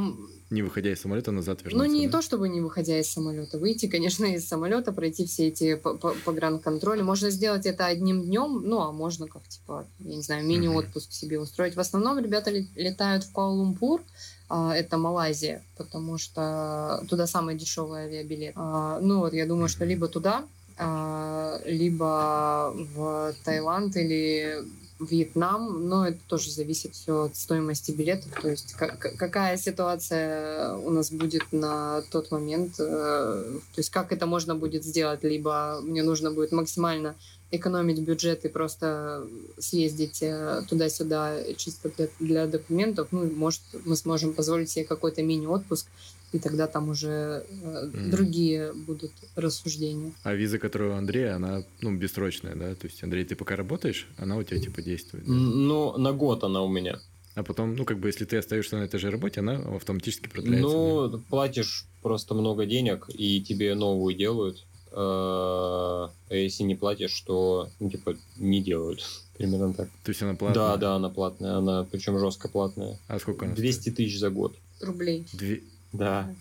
[0.53, 1.91] Не выходя из самолета назад Ну, вернуться.
[1.97, 2.11] не да?
[2.17, 3.57] то, чтобы не выходя из самолета.
[3.57, 7.01] Выйти, конечно, из самолета, пройти все эти по- по- погранконтроли.
[7.01, 11.39] Можно сделать это одним днем, ну, а можно как, типа, я не знаю, мини-отпуск себе
[11.39, 11.75] устроить.
[11.75, 14.01] В основном ребята ле- летают в Куала-Лумпур,
[14.49, 18.53] а, это Малайзия, потому что туда самый дешевый авиабилет.
[18.55, 20.45] А, Ну, вот я думаю, что либо туда,
[20.77, 24.57] а, либо в Таиланд или
[25.05, 30.75] Вьетнам, но это тоже зависит все от стоимости билетов, то есть ка- ка- какая ситуация
[30.75, 35.79] у нас будет на тот момент, э, то есть как это можно будет сделать, либо
[35.83, 37.15] мне нужно будет максимально
[37.51, 39.27] экономить бюджет и просто
[39.59, 45.87] съездить э, туда-сюда чисто для, для документов, ну, может, мы сможем позволить себе какой-то мини-отпуск,
[46.33, 50.11] и тогда там уже э, другие будут рассуждения.
[50.23, 52.75] А виза, которая у Андрея, она, ну, бессрочная, да?
[52.75, 55.25] То есть, Андрей, ты пока работаешь, она у тебя, типа, действует.
[55.25, 55.31] да?
[55.33, 56.99] Ну, на год она у меня.
[57.35, 60.67] А потом, ну, как бы, если ты остаешься на этой же работе, она автоматически продляется.
[60.69, 60.73] да?
[61.17, 64.65] Ну, платишь просто много денег, и тебе новую делают.
[64.91, 69.03] Э, А если не платишь, то, ну, типа, не делают.
[69.37, 69.89] Примерно так.
[70.03, 70.53] То есть она платная?
[70.63, 72.99] Да, да, она платная, она причем жестко платная.
[73.07, 74.55] А сколько она 200 тысяч за год.
[74.81, 75.25] Рублей.
[75.33, 75.63] Две-
[75.93, 76.33] Да.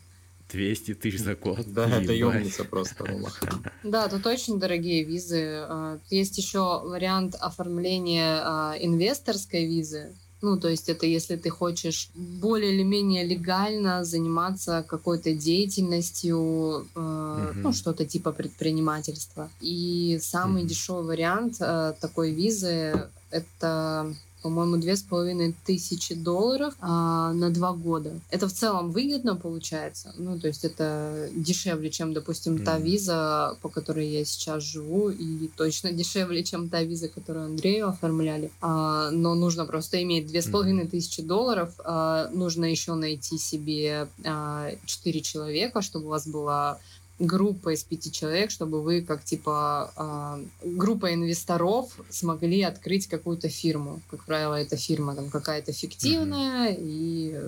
[0.50, 1.60] 200 тысяч за год?
[1.66, 3.04] Да, это емница просто.
[3.82, 5.64] Да, тут очень дорогие визы.
[5.68, 10.14] А, Есть еще вариант оформления а, инвесторской визы.
[10.40, 17.50] Ну, то есть это если ты хочешь более или менее легально заниматься какой-то деятельностью, э,
[17.52, 17.62] Мгм.
[17.62, 19.50] ну, что-то типа предпринимательства.
[19.60, 20.68] И самый Мгм.
[20.68, 27.72] дешевый вариант э, такой визы это по-моему, две с половиной тысячи долларов а, на два
[27.72, 28.12] года.
[28.30, 30.12] Это в целом выгодно получается.
[30.18, 35.48] Ну, то есть это дешевле, чем, допустим, та виза, по которой я сейчас живу, и
[35.48, 38.50] точно дешевле, чем та виза, которую Андрею оформляли.
[38.60, 41.74] А, но нужно просто иметь две с половиной тысячи долларов.
[41.84, 46.78] А, нужно еще найти себе а, четыре человека, чтобы у вас была
[47.22, 54.00] группа из пяти человек, чтобы вы как типа а, группа инвесторов смогли открыть какую-то фирму.
[54.10, 57.38] Как правило, эта фирма там какая-то фиктивная и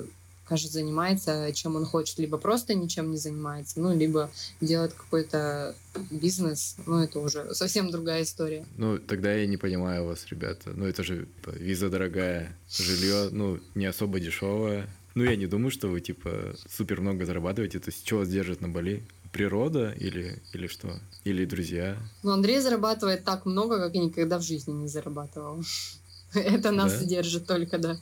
[0.46, 5.74] каждый занимается чем он хочет, либо просто ничем не занимается, ну, либо делает какой-то
[6.10, 8.64] бизнес, ну, это уже совсем другая история.
[8.76, 10.70] Ну, тогда я не понимаю вас, ребята.
[10.74, 14.88] Ну, это же типа, виза дорогая, жилье, ну, не особо дешевое.
[15.14, 17.78] Ну, я не думаю, что вы, типа, супер много зарабатываете.
[17.78, 19.02] То есть, что вас держит на Бали?
[19.34, 20.88] Природа или, или что?
[21.24, 21.96] Или друзья?
[22.22, 25.60] Но Андрей зарабатывает так много, как я никогда в жизни не зарабатывал.
[26.34, 27.04] Это нас Да?
[27.04, 27.96] держит только, да.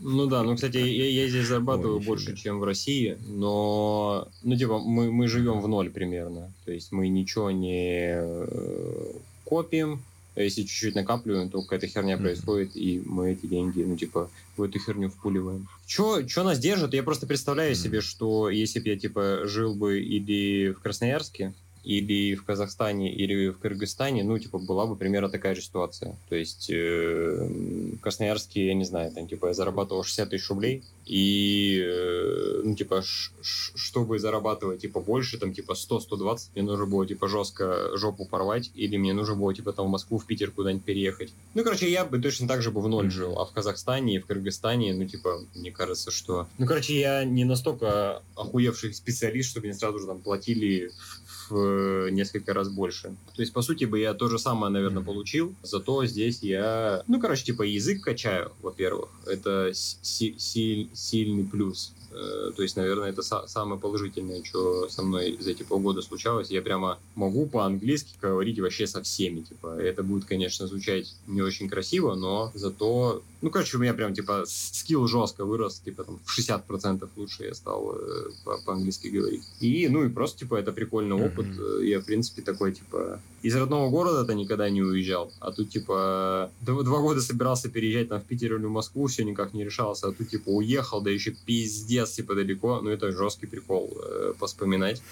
[0.00, 4.54] Ну да, ну, кстати, я, я здесь зарабатываю Ой, больше, чем в России, но, ну,
[4.54, 6.52] типа, мы, мы живем в ноль примерно.
[6.66, 9.12] То есть мы ничего не э,
[9.46, 10.02] копим,
[10.36, 12.24] если чуть-чуть накапливаем, то какая-то херня Мгм.
[12.24, 15.68] происходит, и мы эти деньги, ну, типа, в эту херню впуливаем.
[15.86, 16.94] Чё, чё нас держит?
[16.94, 17.82] Я просто представляю Мгм.
[17.82, 23.48] себе, что если бы я, типа, жил бы или в Красноярске, или в Казахстане, или
[23.48, 26.16] в Кыргызстане, ну, типа, была бы примерно такая же ситуация.
[26.28, 27.48] То есть э,
[27.96, 32.74] в Красноярске, я не знаю, там, типа, я зарабатывал 60 тысяч рублей, и, э, ну,
[32.74, 37.96] типа, ш- ш- чтобы зарабатывать, типа, больше, там, типа, 100-120, мне нужно было, типа, жестко
[37.96, 41.32] жопу порвать, или мне нужно было, типа, там, в Москву, в Питер куда-нибудь переехать.
[41.54, 44.18] Ну, короче, я бы точно так же бы в ноль жил, а в Казахстане и
[44.18, 46.46] в Кыргызстане, ну, типа, мне кажется, что...
[46.58, 50.90] Ну, короче, я не настолько охуевший специалист, чтобы мне сразу же там платили
[51.26, 53.14] в э, несколько раз больше.
[53.34, 57.20] То есть, по сути, бы я то же самое, наверное, получил, зато здесь я, ну,
[57.20, 61.92] короче, типа, язык качаю, во-первых, это си- си- сильный плюс.
[62.12, 66.50] Э, То есть, наверное, это са- самое положительное, что со мной за эти полгода случалось.
[66.50, 69.40] Я прямо могу по-английски говорить вообще со всеми.
[69.40, 73.22] Типа, это будет, конечно, звучать не очень красиво, но зато...
[73.42, 75.80] Ну, короче, у меня прям, типа, скилл жестко вырос.
[75.80, 79.44] Типа, там, в 60% лучше я стал э, по- по-английски говорить.
[79.60, 81.46] И, ну, и просто, типа, это прикольный опыт.
[81.58, 83.20] Э, Я, в принципе, такой, типа...
[83.42, 85.32] Из родного города-то никогда не уезжал.
[85.40, 89.54] А тут, типа, два, года собирался переезжать там в Питер или в Москву, все никак
[89.54, 90.08] не решался.
[90.08, 92.80] А тут, типа, уехал, да еще пиздец, типа, далеко.
[92.82, 95.02] Ну, это жесткий прикол э, поспоминать.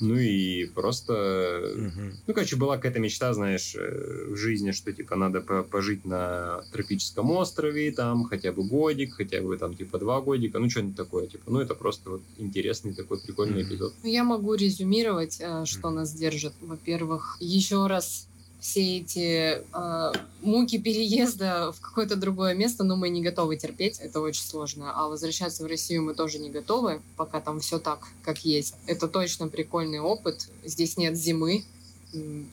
[0.00, 1.72] Ну и просто...
[1.76, 2.12] Мгм.
[2.26, 6.62] Ну, короче, была какая-то мечта, знаешь, э, в жизни, что, типа, надо по- пожить на
[6.72, 11.26] тропическом острове, там, хотя бы годик, хотя бы, там, типа, два годика, ну, что-нибудь такое,
[11.26, 13.68] типа, ну, это просто вот интересный такой прикольный Мгм.
[13.72, 13.94] эпизод.
[14.02, 16.52] Ну, Я могу резюмировать, э, что нас держит.
[16.60, 18.28] Во-первых, еще раз
[18.60, 24.20] все эти э, муки переезда в какое-то другое место, но мы не готовы терпеть, это
[24.20, 24.92] очень сложно.
[24.94, 28.74] А возвращаться в Россию мы тоже не готовы, пока там все так, как есть.
[28.86, 30.48] Это точно прикольный опыт.
[30.64, 31.64] Здесь нет зимы,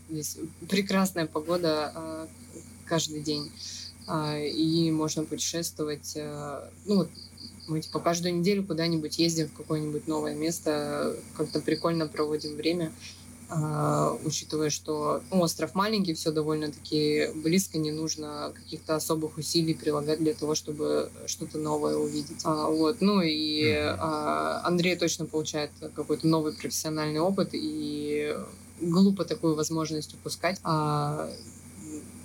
[0.10, 0.38] здесь
[0.70, 2.28] прекрасная погода э,
[2.86, 3.52] каждый день.
[4.06, 6.13] А, И можно путешествовать.
[6.16, 7.10] э, Ну, вот
[7.68, 12.92] мы типа каждую неделю куда-нибудь ездим в какое-нибудь новое место, как-то прикольно проводим время,
[14.24, 20.34] учитывая, что ну, остров маленький, все довольно-таки близко, не нужно каких-то особых усилий прилагать для
[20.34, 22.42] того, чтобы что-то новое увидеть.
[22.44, 28.36] А, вот, ну и а, Андрей точно получает какой-то новый профессиональный опыт и
[28.82, 30.60] глупо такую возможность упускать.
[30.63, 31.30] А,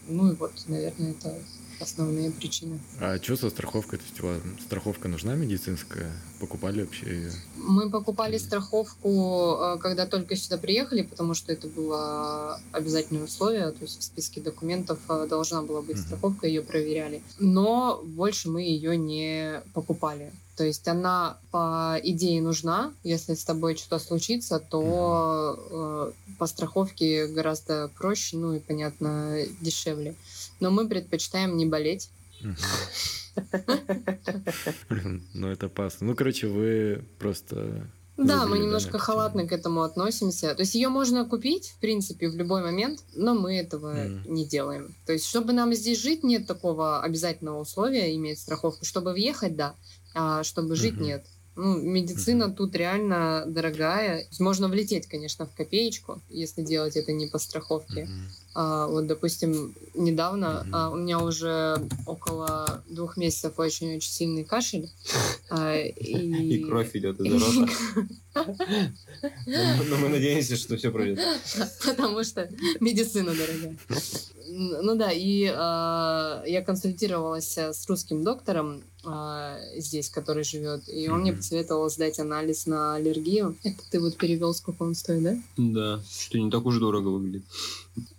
[0.08, 1.34] ну и вот, наверное, это
[1.80, 2.78] основные причины.
[3.00, 3.98] А что со страховкой?
[3.98, 6.12] То есть вам страховка нужна медицинская?
[6.40, 7.32] Покупали вообще ее?
[7.56, 13.82] Мы покупали страховку, э, когда только сюда приехали, потому что это было обязательное условие, то
[13.82, 17.22] есть в списке документов э, должна была быть страховка, ее проверяли.
[17.38, 20.32] Но больше мы ее не покупали.
[20.58, 27.28] То есть она по идее нужна, если с тобой что-то случится, то э, по страховке
[27.28, 30.16] гораздо проще, ну и понятно дешевле.
[30.60, 32.10] Но мы предпочитаем не болеть.
[35.34, 36.06] Ну, это опасно.
[36.08, 37.88] Ну, короче, вы просто...
[38.16, 40.52] Да, мы немножко халатно к этому относимся.
[40.56, 44.96] То есть ее можно купить, в принципе, в любой момент, но мы этого не делаем.
[45.06, 48.84] То есть, чтобы нам здесь жить, нет такого обязательного условия иметь страховку.
[48.84, 49.76] Чтобы въехать, да,
[50.14, 51.24] а чтобы жить, нет.
[51.58, 52.54] Ну, медицина Мгм.
[52.54, 54.24] тут реально дорогая.
[54.38, 58.04] Можно влететь, конечно, в копеечку, если делать это не по страховке.
[58.04, 58.28] Мгм.
[58.54, 60.74] А, вот, допустим, недавно Мгм.
[60.74, 64.88] а, у меня уже около двух месяцев очень-очень сильный кашель.
[65.50, 66.58] а, и...
[66.58, 67.72] И кровь идет из рота.
[69.46, 71.18] Но мы надеемся, что все пройдет.
[71.84, 73.76] Потому что медицина дорогая.
[74.50, 78.82] Ну да, и э, я консультировалась с русским доктором
[79.76, 81.38] здесь, который живет, и он мне Мгм.
[81.40, 83.56] посоветовал сдать анализ на аллергию.
[83.64, 85.36] Это ты вот перевел, сколько он стоит, да?
[85.56, 87.44] Да, что не так уж дорого выглядит.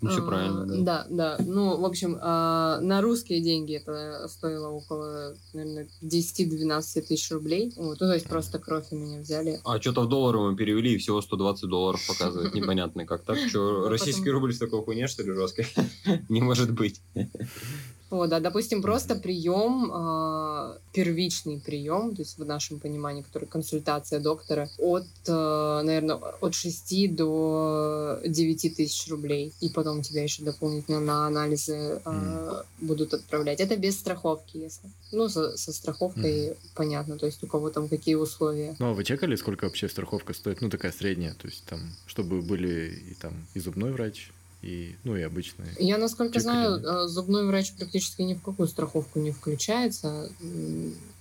[0.02, 0.76] Ну, все А, правильно, да.
[0.84, 1.44] Да, да.
[1.46, 7.74] Ну, в общем, а, на русские деньги это стоило около, наверное, 10-12 тысяч рублей.
[7.78, 9.60] Вот, ну, то есть просто кровь у меня взяли.
[9.64, 12.54] А что-то в доллары мы перевели, и всего 120 долларов показывает.
[12.54, 13.38] Непонятно как так.
[13.38, 15.68] Что, российский рубль с такой хуйне, что ли, жесткой?
[16.30, 17.02] Не может быть.
[18.10, 24.20] Вот, да, допустим, просто прием, а, первичный прием, то есть в нашем понимании, который консультация
[24.20, 29.54] доктора, от, наверное, от 6 до 9 тысяч рублей.
[29.62, 33.60] И потом тебя еще дополнительно на анализы а, будут отправлять.
[33.60, 34.90] Это без страховки, если.
[35.12, 38.76] Ну, со, со страховкой понятно, то есть у кого там какие условия.
[38.80, 40.62] Ну, а вы чекали, сколько вообще страховка стоит?
[40.62, 45.16] Ну, такая средняя, то есть там, чтобы были и там и зубной врач, и, ну,
[45.16, 45.70] и обычные.
[45.80, 50.32] Я, насколько Чекали, знаю, э, зубной врач практически ни в какую страховку не включается.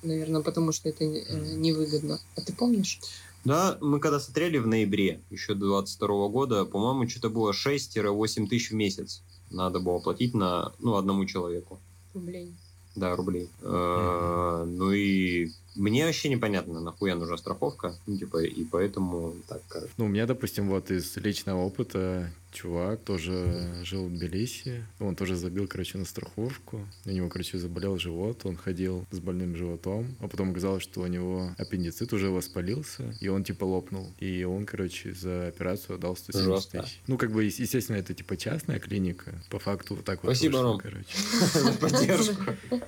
[0.02, 2.20] Наверное, потому что это э, невыгодно.
[2.36, 3.00] А ты помнишь?
[3.44, 8.74] Да, мы когда смотрели в ноябре еще 22 года, по-моему, что-то было 6-8 тысяч в
[8.74, 11.80] месяц надо было платить на, ну, одному человеку.
[12.14, 12.54] Рублей.
[12.94, 13.48] Да, рублей.
[13.62, 17.96] Э, Ну и мне вообще непонятно, нахуя нужна страховка.
[18.06, 19.92] Ну, типа, и поэтому так, короче.
[19.96, 24.84] Ну, у меня, допустим, вот из личного опыта чувак тоже жил в Тбилиси.
[25.00, 26.80] Он тоже забил, короче, на страховку.
[27.04, 28.40] У него, короче, заболел живот.
[28.44, 30.16] Он ходил с больным животом.
[30.20, 33.14] А потом оказалось, что у него аппендицит уже воспалился.
[33.20, 34.12] И он, типа, лопнул.
[34.18, 36.82] И он, короче, за операцию отдал 170 Жестко.
[36.82, 37.00] тысяч.
[37.06, 39.34] Ну, как бы, ес- естественно, это, типа, частная клиника.
[39.50, 40.78] По факту вот так вот Спасибо, Ром.
[40.80, 41.06] короче.
[41.80, 42.42] Поддержку.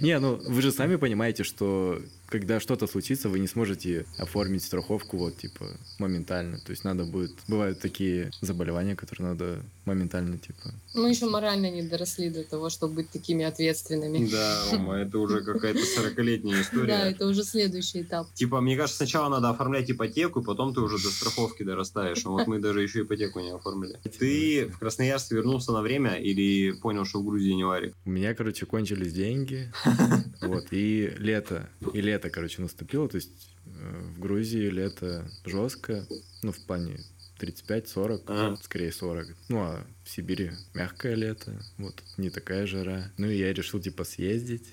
[0.00, 2.00] Не, ну вы же сами понимаете, что
[2.34, 5.66] когда что-то случится, вы не сможете оформить страховку вот типа
[6.00, 6.58] моментально.
[6.58, 7.30] То есть надо будет...
[7.46, 10.74] Бывают такие заболевания, которые надо моментально типа...
[10.94, 14.28] Мы еще морально не доросли до того, чтобы быть такими ответственными.
[14.28, 16.92] Да, Рома, это уже какая-то 40-летняя Да, история.
[16.94, 18.26] это уже следующий этап.
[18.34, 22.26] Типа, мне кажется, сначала надо оформлять ипотеку, потом ты уже до страховки дорастаешь.
[22.26, 24.00] А вот мы даже еще ипотеку не оформили.
[24.18, 27.94] Ты в Красноярск вернулся на время или понял, что в Грузии не варик?
[28.04, 29.72] У меня, короче, кончились деньги.
[30.40, 31.68] Вот, и лето.
[31.94, 33.08] И лето, короче, наступило.
[33.08, 36.06] То есть э, в Грузии лето жестко.
[36.42, 36.98] Ну, в плане
[37.38, 38.56] 35-40, Ага.
[38.62, 39.36] скорее 40.
[39.48, 43.10] Ну, а в Сибири мягкое лето, вот, не такая жара.
[43.18, 44.72] Ну, и я решил, типа, съездить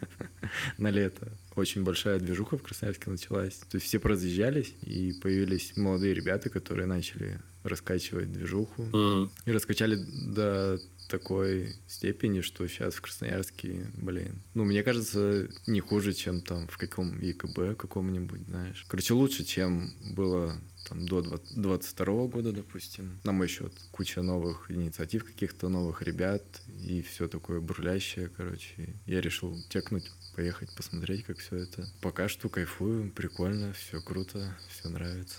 [0.78, 1.30] на лето.
[1.56, 3.56] Очень большая движуха в Красноярске началась.
[3.70, 8.82] То есть все разъезжались, и появились молодые ребята, которые начали раскачивать движуху.
[8.84, 9.32] Мгм.
[9.44, 10.78] И раскачали до
[11.08, 16.76] такой степени, что сейчас в Красноярске, блин, ну, мне кажется, не хуже, чем там в
[16.78, 18.84] каком ЕКБ каком-нибудь, знаешь.
[18.88, 23.18] Короче, лучше, чем было там до 22 года, допустим.
[23.24, 26.44] На мой счет куча новых инициатив, каких-то новых ребят
[26.80, 28.94] и все такое бурлящее, короче.
[29.06, 31.88] Я решил текнуть, поехать посмотреть, как все это.
[32.02, 35.38] Пока что кайфую, прикольно, все круто, все нравится.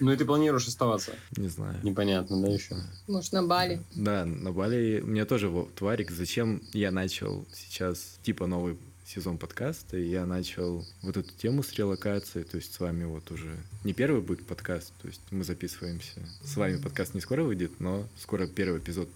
[0.00, 1.12] Ну и ты планируешь оставаться?
[1.36, 1.78] Не знаю.
[1.82, 2.76] Непонятно, да, еще?
[3.06, 3.80] Может, на Бали?
[3.94, 6.10] Да, на Бали у меня тоже вот тварик.
[6.10, 11.72] Зачем я начал сейчас типа новый сезон подкаста, и я начал вот эту тему с
[11.74, 13.54] релокацией, то есть с вами вот уже
[13.84, 16.26] не первый будет подкаст, то есть мы записываемся.
[16.42, 19.10] С вами подкаст не скоро выйдет, но скоро первый эпизод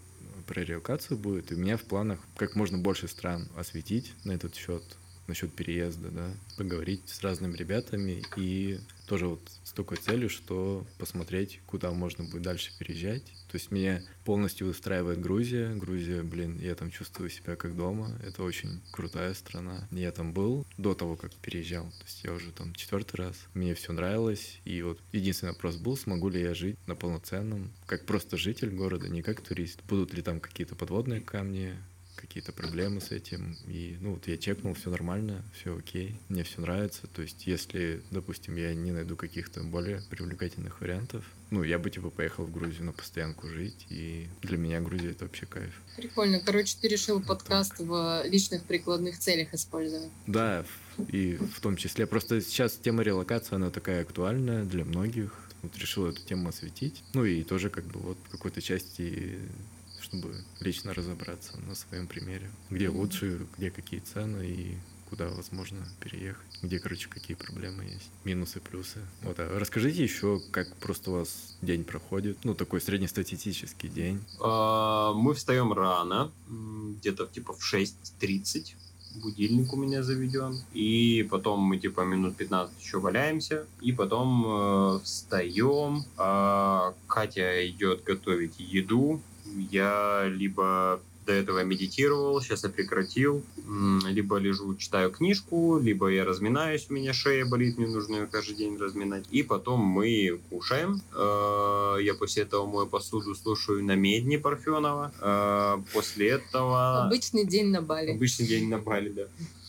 [0.46, 4.54] про релокацию будет, и у меня в планах как можно больше стран осветить на этот
[4.54, 4.82] счет,
[5.26, 11.60] насчет переезда, да, поговорить с разными ребятами и тоже вот с такой целью, что посмотреть,
[11.66, 13.24] куда можно будет дальше переезжать.
[13.48, 15.74] То есть меня полностью устраивает Грузия.
[15.74, 18.18] Грузия, блин, я там чувствую себя как дома.
[18.24, 19.86] Это очень крутая страна.
[19.92, 21.84] Я там был до того, как переезжал.
[21.84, 23.36] То есть я уже там четвертый раз.
[23.54, 24.60] Мне все нравилось.
[24.64, 29.08] И вот единственный вопрос был, смогу ли я жить на полноценном, как просто житель города,
[29.08, 29.82] не как турист.
[29.84, 31.76] Будут ли там какие-то подводные камни,
[32.26, 33.56] какие-то проблемы с этим.
[33.66, 37.06] И, ну, вот я чекнул, все нормально, все окей, мне все нравится.
[37.06, 42.10] То есть, если, допустим, я не найду каких-то более привлекательных вариантов, ну, я бы, типа,
[42.10, 45.72] поехал в Грузию на постоянку жить, и для меня Грузия— это вообще кайф.
[45.96, 46.40] Прикольно.
[46.40, 50.10] Короче, ты решил подкаст в личных прикладных целях использовать.
[50.26, 50.64] Да,
[51.08, 55.32] и в том числе, просто сейчас тема релокации, она такая актуальная для многих.
[55.62, 57.02] Вот решил эту тему осветить.
[57.14, 59.38] Ну и тоже как бы вот в какой-то части
[60.06, 62.50] чтобы лично разобраться на своем примере.
[62.70, 64.76] Где лучше, где какие цены и
[65.10, 66.46] куда возможно переехать.
[66.62, 68.10] Где, короче, какие проблемы есть.
[68.24, 69.00] Минусы, плюсы.
[69.22, 72.38] Вот, а расскажите еще, как просто у вас день проходит.
[72.44, 74.20] Ну, такой среднестатистический день.
[74.40, 78.74] А, Мы встаем рано, где-то типа в 6.30.
[79.22, 80.60] Будильник у меня заведен.
[80.74, 83.64] И потом мы типа минут 15 еще валяемся.
[83.80, 86.04] И потом э, встаем.
[86.16, 89.22] А, Катя идет готовить еду.
[89.70, 93.42] Я либо до этого медитировал, сейчас я прекратил.
[94.08, 98.54] Либо лежу, читаю книжку, либо я разминаюсь, у меня шея болит, мне нужно ее каждый
[98.54, 99.24] день разминать.
[99.32, 101.02] И потом мы кушаем.
[101.14, 105.12] Э, Я после этого мою посуду слушаю на медне Парфенова.
[105.20, 107.06] Э, После этого...
[107.06, 108.12] Обычный день на Бали.
[108.12, 109.24] Обычный день на Бали, да.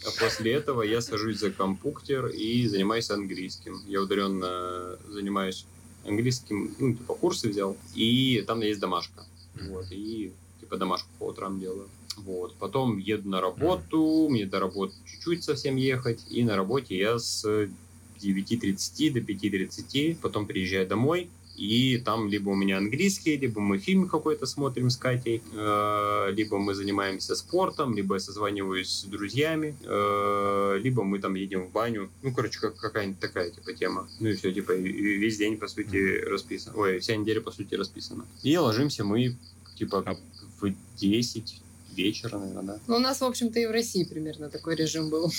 [0.06, 3.82] А после этого я сажусь за компьютер и занимаюсь английским.
[3.88, 5.66] Я удаленно занимаюсь
[6.06, 9.26] английским, ну, типа курсы взял, и там есть домашка.
[9.70, 11.90] Вот, и типа домашку по утрам делаю.
[12.18, 12.56] Вот.
[12.56, 17.46] Потом еду на работу, мне до работы чуть-чуть совсем ехать, и на работе я с
[17.46, 24.08] 9.30 до 5.30, потом приезжаю домой, и там либо у меня английский, либо мы фильм
[24.08, 30.80] какой-то смотрим с Катей, э, либо мы занимаемся спортом, либо я созваниваюсь с друзьями, э,
[30.84, 32.10] либо мы там едем в баню.
[32.22, 34.08] Ну, короче, как, какая-нибудь такая, типа, тема.
[34.20, 36.74] Ну и все, типа, и- весь день, по сути, расписан.
[36.76, 38.26] Ой, вся неделя, по сути, расписана.
[38.44, 39.36] И ложимся мы,
[39.78, 40.16] типа, А-
[40.62, 41.62] в 10
[41.96, 42.80] вечера, наверное, да.
[42.88, 45.32] Ну, у нас, в общем-то, и в России примерно такой режим был.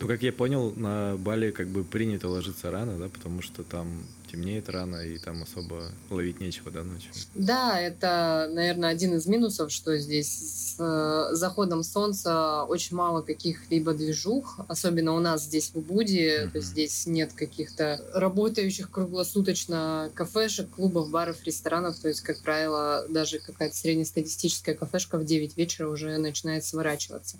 [0.00, 3.86] Ну, как я понял, на Бали как бы принято ложиться рано, да, потому что там
[4.32, 7.12] темнеет рано, и там особо ловить нечего, да, ночью.
[7.34, 13.92] Да, это, наверное, один из минусов, что здесь с э, заходом солнца очень мало каких-либо
[13.92, 20.70] движух, особенно у нас здесь в Убуде, то есть здесь нет каких-то работающих круглосуточно кафешек,
[20.70, 26.16] клубов, баров, ресторанов, то есть, как правило, даже какая-то среднестатистическая кафешка в 9 вечера уже
[26.16, 27.36] начинает сворачиваться,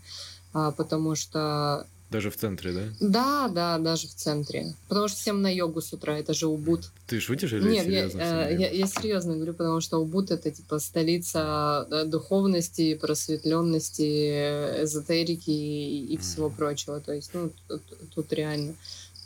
[0.52, 2.82] А, потому что Даже в центре, да?
[3.00, 4.74] да, да, даже в центре.
[4.88, 6.90] Потому что всем на йогу с утра, это же Убуд.
[7.06, 8.18] Ты шутишь или Нет, я, серьезно?
[8.20, 8.72] э, я, время?
[8.72, 16.16] я серьезно говорю, потому что Убуд это типа столица э, духовности, просветленности, эзотерики и, и
[16.18, 16.56] всего Мгм.
[16.56, 17.00] прочего.
[17.00, 17.82] То есть, ну, тут,
[18.14, 18.74] тут реально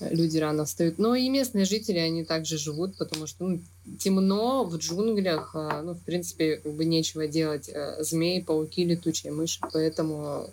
[0.01, 0.99] люди рано встают.
[0.99, 3.61] Но и местные жители, они также живут, потому что ну,
[3.99, 7.69] темно в джунглях, э, ну, в принципе, как бы нечего делать.
[7.69, 10.51] Э, Змеи, пауки, летучие мыши, поэтому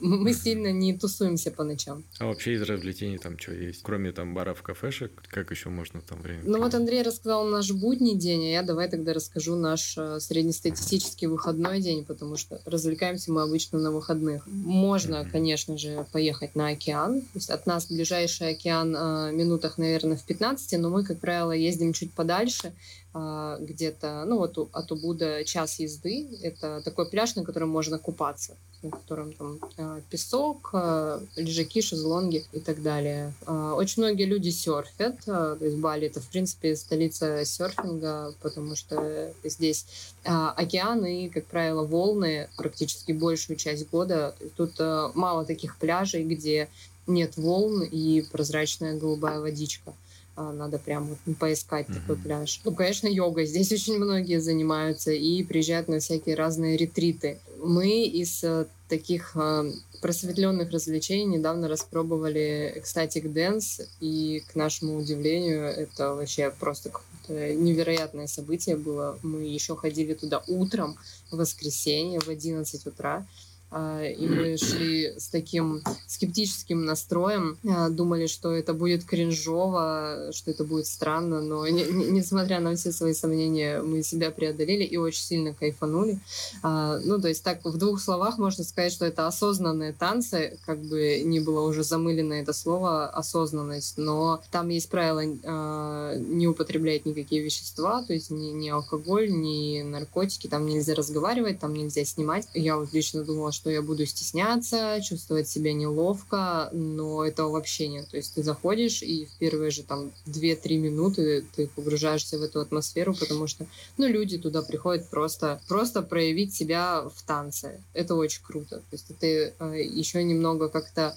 [0.00, 2.04] мы сильно не тусуемся по ночам.
[2.18, 3.82] А вообще из развлечений там что есть?
[3.82, 6.42] Кроме там баров, кафешек, как еще можно там время?
[6.44, 6.74] Ну вот?
[6.74, 12.04] Андрей рассказал наш будний день, а я давай тогда расскажу наш э, среднестатистический выходной день,
[12.04, 14.46] потому что развлекаемся мы обычно на выходных.
[14.46, 15.30] Можно, Мгм.
[15.30, 17.20] конечно же, поехать на океан.
[17.20, 21.52] То есть от нас ближайший океан э, минутах, наверное, в 15, но мы, как правило,
[21.52, 22.72] ездим чуть подальше,
[23.14, 26.28] э, где-то, ну вот от Убуда час езды.
[26.42, 28.56] Это такой пляж, на котором можно купаться.
[28.82, 33.32] На котором там э, песок, э, лежаки, шезлонги и так далее.
[33.46, 39.32] Э, очень многие люди серфят, то есть Бали это, в принципе, столица серфинга, потому что
[39.44, 39.86] здесь
[40.24, 44.34] океан и, как правило, волны практически большую часть года.
[44.56, 44.78] Тут
[45.14, 46.68] мало таких пляжей, где
[47.06, 49.92] нет волн и прозрачная голубая водичка.
[50.34, 51.94] А, надо прям вот поискать mm-hmm.
[51.94, 52.60] такой пляж.
[52.64, 53.44] Ну, конечно, йога.
[53.46, 57.38] Здесь очень многие занимаются и приезжают на всякие разные ретриты.
[57.62, 59.70] Мы из э, таких э,
[60.00, 68.26] просветленных развлечений недавно распробовали ecstatic dance, и, к нашему удивлению, это вообще просто какое-то невероятное
[68.26, 69.18] событие было.
[69.22, 70.96] Мы еще ходили туда утром,
[71.30, 73.26] в воскресенье, в 11 утра, а,
[73.72, 80.64] и мы шли с таким скептическим настроем, а, думали, что это будет кринжово, что это
[80.64, 85.22] будет странно, но не, не, несмотря на все свои сомнения, мы себя преодолели и очень
[85.22, 86.18] сильно кайфанули.
[86.62, 90.78] А, ну, то есть так в двух словах можно сказать, что это осознанные танцы, как
[90.80, 97.42] бы не было уже замылено это слово осознанность, но там есть правило не употреблять никакие
[97.42, 102.48] вещества, то есть ни, ни алкоголь, ни наркотики, там нельзя разговаривать, там нельзя снимать.
[102.54, 107.86] Я вот лично думала, что что я буду стесняться, чувствовать себя неловко, но этого вообще
[107.86, 108.08] нет.
[108.08, 112.58] То есть ты заходишь, и в первые же там 2-3 минуты ты погружаешься в эту
[112.58, 113.66] атмосферу, потому что,
[113.98, 117.80] ну, люди туда приходят просто, просто проявить себя в танце.
[117.94, 118.78] Это очень круто.
[118.78, 121.16] То есть ты э, еще немного как-то...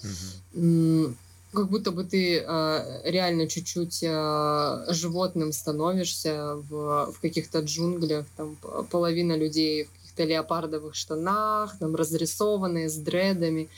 [1.52, 8.56] Как будто бы ты э, реально чуть-чуть э, животным становишься в, в каких-то джунглях, там
[8.90, 13.68] половина людей каких-то леопардовых штанах, там разрисованные с дредами.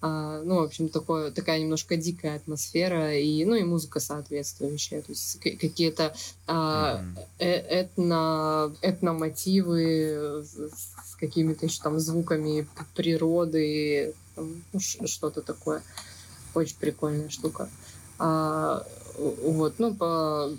[0.00, 5.02] А, ну, в общем, такое, такая немножко дикая атмосфера, и, ну, и музыка соответствующая.
[5.02, 6.14] То есть какие-то
[6.46, 7.02] а,
[7.38, 15.82] э этно, этномотивы с какими-то еще там звуками природы, там, ну, что-то такое.
[16.54, 17.68] Очень прикольная штука.
[18.18, 18.84] А,
[19.18, 20.50] вот, ну, по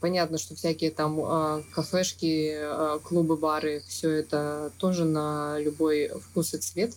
[0.00, 6.54] Понятно, что всякие там э, кафешки, э, клубы, бары, все это тоже на любой вкус
[6.54, 6.94] и цвет.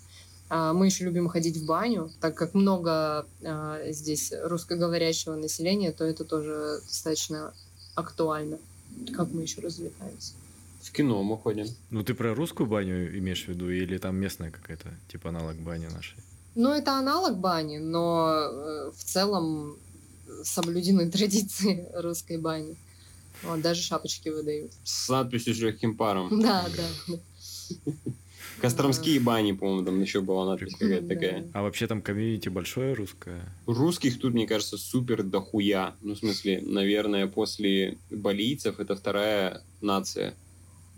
[0.50, 6.04] А мы еще любим ходить в баню, так как много э, здесь русскоговорящего населения, то
[6.04, 7.54] это тоже достаточно
[7.96, 8.60] актуально.
[9.16, 10.34] Как мы еще развлекаемся?
[10.82, 11.68] В кино мы ходим.
[11.90, 15.88] Ну, ты про русскую баню имеешь в виду, или там местная какая-то, типа аналог бани
[15.88, 16.18] нашей?
[16.56, 19.78] Ну, это аналог бани, но э, в целом
[20.44, 22.76] соблюдены традиции русской бани.
[23.44, 24.72] Вот, даже шапочки выдают.
[24.84, 26.30] С надписью с легким паром.
[26.42, 27.16] Да, да.
[28.60, 31.50] Костромские бани, по-моему, там еще была надпись какая-то такая.
[31.54, 33.42] А вообще там комьюнити большое русское?
[33.66, 35.96] Русских тут, мне кажется, супер дохуя.
[36.02, 40.36] Ну, в смысле, наверное, после балийцев это вторая нация.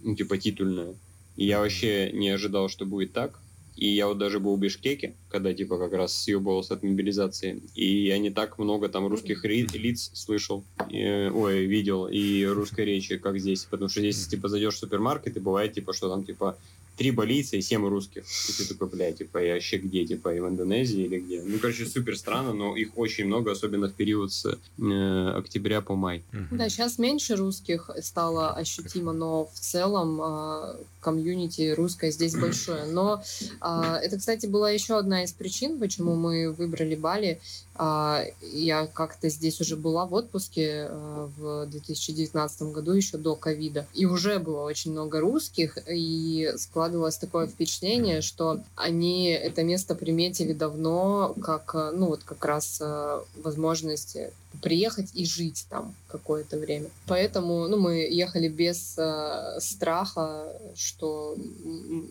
[0.02, 0.96] Ну, типа титульная.
[1.38, 3.40] И я вообще не ожидал, что будет так.
[3.76, 7.62] И я вот даже был в Бишкеке, когда типа как раз съебывался от мобилизации.
[7.76, 13.18] И я не так много там русских лиц слышал, и, ой, видел, и русской речи,
[13.18, 13.66] как здесь.
[13.66, 16.58] Потому что здесь, типа, зайдешь в супермаркет, и бывает, типа, что там, типа,
[16.96, 18.24] три болийца и семь русских.
[18.50, 21.42] И ты такой, бля, типа, я вообще где, типа, и в Индонезии или где?
[21.42, 25.96] Ну, короче, супер странно, но их очень много, особенно в период с э, октября по
[25.96, 26.24] май.
[26.52, 32.86] Да, сейчас меньше русских стало ощутимо, но в целом э, комьюнити русское здесь большое.
[32.92, 33.24] Но
[33.62, 37.40] э, это, кстати, была еще одна из причин, почему мы выбрали Бали.
[37.78, 43.86] Э, я как-то здесь уже была в отпуске э, в 2019 году, еще до ковида,
[43.94, 49.96] и уже было очень много русских, и складывалось складывалось такое впечатление, что они это место
[49.96, 54.18] приметили давно, как, э, ну, вот как раз э, возможность
[54.62, 56.90] приехать и жить там какое-то время.
[57.08, 61.38] Поэтому, ну, мы ехали без э, страха, что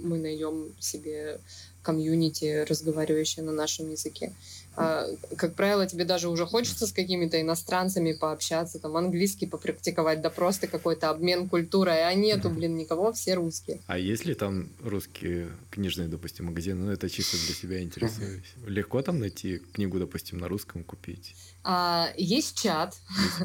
[0.04, 1.38] мы найдем себе
[1.82, 4.32] комьюнити, разговаривающее на нашем языке.
[4.74, 5.06] А,
[5.36, 10.66] как правило, тебе даже уже хочется с какими-то иностранцами пообщаться, там английский попрактиковать, да просто
[10.66, 13.80] какой-то обмен культурой, а нету, блин, никого, все русские.
[13.86, 16.86] А есть ли там русские книжные, допустим, магазины?
[16.86, 18.54] Ну, это чисто для себя интересуюсь.
[18.66, 21.34] Легко там найти книгу, допустим, на русском купить?
[21.64, 22.96] А, есть чат,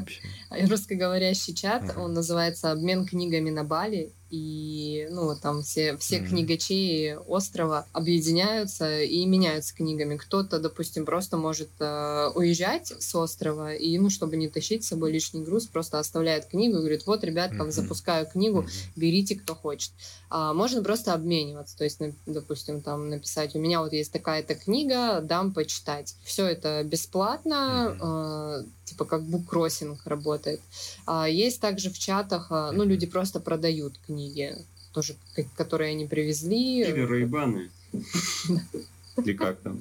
[0.50, 7.86] русскоговорящий чат, он называется «Обмен книгами на Бали», и ну там все все книгачи острова
[7.92, 10.16] объединяются и меняются книгами.
[10.16, 15.12] Кто-то, допустим, просто может э, уезжать с острова и ну чтобы не тащить с собой
[15.12, 18.66] лишний груз, просто оставляет книгу и говорит: вот, ребят, там запускаю книгу,
[18.96, 19.92] берите, кто хочет.
[20.30, 25.20] А, можно просто обмениваться, то есть, допустим, там написать: у меня вот есть такая-то книга,
[25.22, 26.16] дам почитать.
[26.22, 27.96] Все это бесплатно.
[28.08, 30.60] А, типа как буккроссинг работает.
[31.06, 34.56] А есть также в чатах, а, ну, люди просто продают книги,
[34.92, 35.16] тоже,
[35.56, 36.80] которые они привезли.
[36.82, 37.70] Или рейбаны.
[39.16, 39.78] Или как там?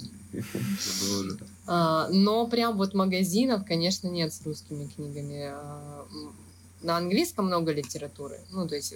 [1.68, 5.50] А, Но прям вот магазинов, конечно, нет с русскими книгами.
[5.52, 6.06] А,
[6.82, 8.40] На английском много литературы.
[8.52, 8.94] Ну, то есть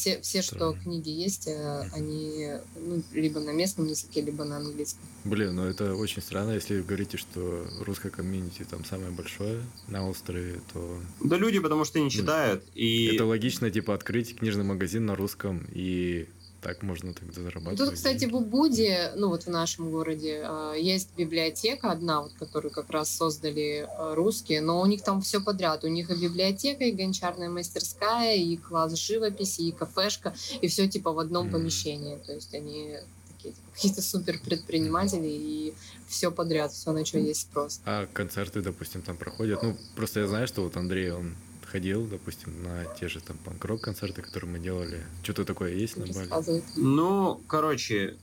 [0.00, 5.02] все, все что книги есть, э, они ну, либо на местном языке, либо на английском.
[5.24, 10.08] Блин, ну это очень странно, если вы говорите, что русское комьюнити там самое большое на
[10.08, 12.64] острове, то Да люди, потому что не читают.
[12.74, 16.26] И это логично, типа, открыть книжный магазин на русском, и
[16.60, 17.78] так можно тогда зарабатывать.
[17.78, 18.32] Тут, кстати, деньги.
[18.32, 23.10] в Убуде, ну вот в нашем городе, э, есть библиотека одна, вот, которую как раз
[23.10, 25.84] создали э, русские, но у них там все подряд.
[25.84, 31.12] У них и библиотека, и гончарная мастерская, и класс живописи, и кафешка, и все типа
[31.12, 31.52] в одном Мгм.
[31.54, 32.16] помещении.
[32.26, 32.96] То есть они
[33.28, 35.74] такие типа, какие-то супер предприниматели, и
[36.08, 37.80] все подряд, все на что есть спрос.
[37.86, 39.62] А концерты, допустим, там проходят.
[39.62, 41.34] Ну, просто я знаю, что вот Андрей, он
[41.70, 45.00] ходил, допустим, на те же там панк-рок концерты, которые мы делали.
[45.22, 46.62] Что-то такое есть на Бали?
[46.76, 48.16] Ну, короче,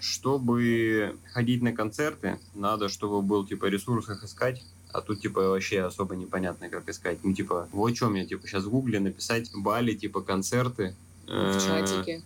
[0.00, 4.62] чтобы ходить на концерты, надо, чтобы был, типа, ресурс их искать.
[4.92, 7.18] А тут, типа, вообще особо непонятно, как искать.
[7.22, 10.94] Ну, типа, вот что мне, типа, сейчас в гугле написать Бали, типа, концерты.
[11.26, 12.22] В Э, чатике.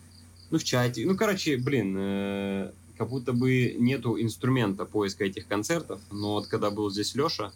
[0.51, 1.07] Ну, в чате.
[1.07, 6.01] Ну, короче, блин, э, как будто бы нету инструмента поиска этих концертов.
[6.13, 7.53] Но вот когда был здесь Леша,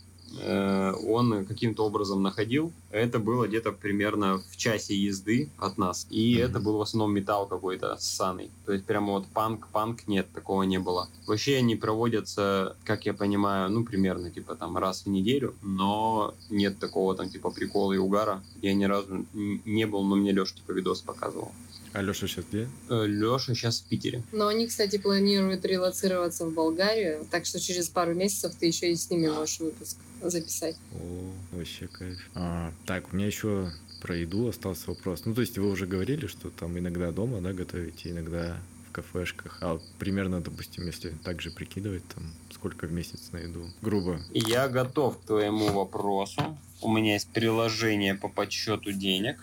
[1.07, 2.73] он каким-то образом находил.
[2.91, 6.07] Это было где-то примерно в часе езды от нас.
[6.11, 6.45] И Мгм.
[6.45, 8.51] это был в основном металл какой-то ссаный.
[8.65, 11.09] То есть прямо вот панк, панк нет, такого не было.
[11.27, 16.79] Вообще они проводятся, как я понимаю, ну, примерно, типа, там, раз в неделю, но нет
[16.79, 18.43] такого, там, типа, прикола и угара.
[18.63, 21.53] Я ни разу не был, но мне Леша, типа, видос показывал.
[21.93, 22.69] А Леша сейчас где?
[22.89, 24.23] Леша сейчас в Питере.
[24.33, 28.97] Но они, кстати, планируют релацироваться в Болгарию, так что через пару месяцев ты еще и
[28.97, 30.77] с ними можешь выпуск записать.
[30.93, 32.19] О, вообще кайф.
[32.35, 33.71] А, так, у меня еще
[34.01, 35.23] про еду остался вопрос.
[35.25, 38.57] Ну, то есть вы уже говорили, что там иногда дома, да, готовите, иногда
[38.89, 39.59] в кафешках.
[39.61, 43.67] А примерно, допустим, если так же прикидывать, там, сколько в месяц на еду?
[43.83, 44.21] Грубо.
[44.33, 46.59] Я готов к твоему вопросу.
[46.83, 49.37] У меня есть приложение по подсчету денег,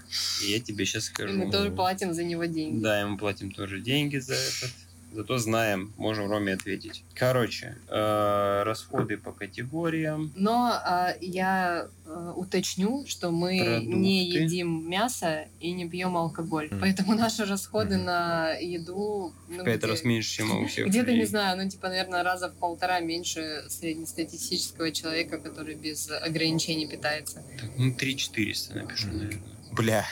[0.45, 1.33] и я тебе сейчас И скажу.
[1.37, 2.81] мы тоже платим за него деньги.
[2.81, 4.71] Да, и мы платим тоже деньги за этот.
[5.15, 7.03] Зато знаем, можем Роме ответить.
[7.13, 10.31] Короче, э, расходы по категориям.
[10.35, 13.93] Но а, я а, уточню, что мы Продукты.
[13.99, 16.67] не едим мясо и не пьем алкоголь.
[16.71, 16.79] Мгм.
[16.81, 18.05] Поэтому наши расходы Мгм.
[18.05, 19.33] на еду...
[19.49, 20.87] ну, Пять где- раз меньше, чем у всех.
[20.87, 26.87] Где-то, не знаю, ну, типа, наверное, раза в полтора меньше среднестатистического человека, который без ограничений
[26.87, 27.43] питается.
[27.59, 29.41] Так, Ну, 3-400 напишу, наверное.
[29.71, 30.05] Бля.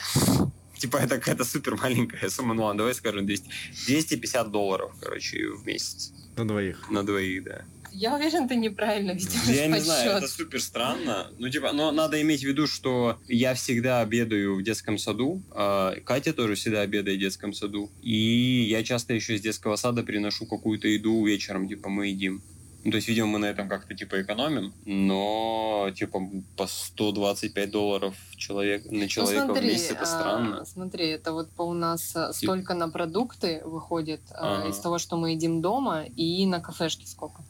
[0.82, 2.54] Типа это какая-то супер маленькая сумма.
[2.54, 3.48] Ну ладно, давай скажем 200.
[3.86, 6.12] 250 долларов, короче, в месяц.
[6.36, 6.90] На двоих.
[6.90, 7.64] На двоих, да.
[7.92, 9.84] Я уверен, ты неправильно ведешь Я не подсчет.
[9.84, 11.30] знаю, это супер странно.
[11.38, 15.40] Ну, типа, но надо иметь в виду, что я всегда обедаю в детском саду.
[15.52, 17.88] а Катя тоже всегда обедает в детском саду.
[18.02, 22.42] И я часто еще из детского сада приношу какую-то еду вечером, типа, мы едим.
[22.84, 26.20] Ну, то есть, видимо, мы на этом как-то, типа, экономим, но, типа,
[26.56, 30.64] по 125 долларов человек, на Ну, человека смотри, в месяц, это а, странно.
[30.64, 34.68] смотри, это вот по у нас а, столько на продукты выходит а, Ага.
[34.70, 37.42] из того, что мы едим дома, и на кафешке сколько.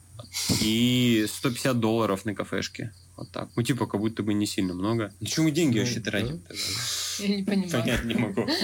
[0.61, 2.91] И 150 долларов на кафешке.
[3.17, 3.49] Вот так.
[3.55, 5.13] Ну, типа, как будто бы не сильно много.
[5.19, 6.11] На чем мы деньги Ну, вообще да.
[6.11, 6.61] тратим тогда?
[7.19, 7.71] Я не понимаю.
[7.71, 8.47] Понять не могу.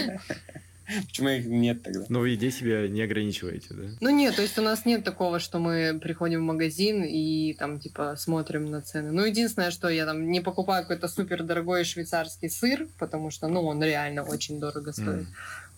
[1.08, 2.06] Почему их нет тогда?
[2.10, 3.84] Но в еде себя не ограничиваете, да?
[4.02, 7.80] Ну нет, то есть у нас нет такого, что мы приходим в магазин и там
[7.80, 9.12] типа смотрим на цены.
[9.12, 13.66] Ну единственное, что я там не покупаю какой-то супер дорогой швейцарский сыр, потому что ну
[13.66, 15.08] он реально очень дорого стоит.
[15.08, 15.28] М.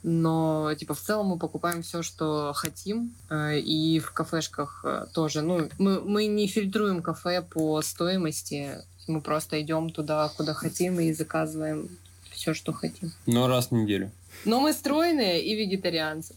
[0.04, 5.42] Но типа в целом мы покупаем все, что хотим, э, и в кафешках э, тоже.
[5.42, 11.14] Ну мы мы не фильтруем кафе по стоимости, мы просто идем туда, куда хотим и
[11.14, 11.90] заказываем
[12.32, 13.12] все, что хотим.
[13.28, 14.12] Но раз в неделю.
[14.46, 16.36] Но мы стройные и вегетарианцы.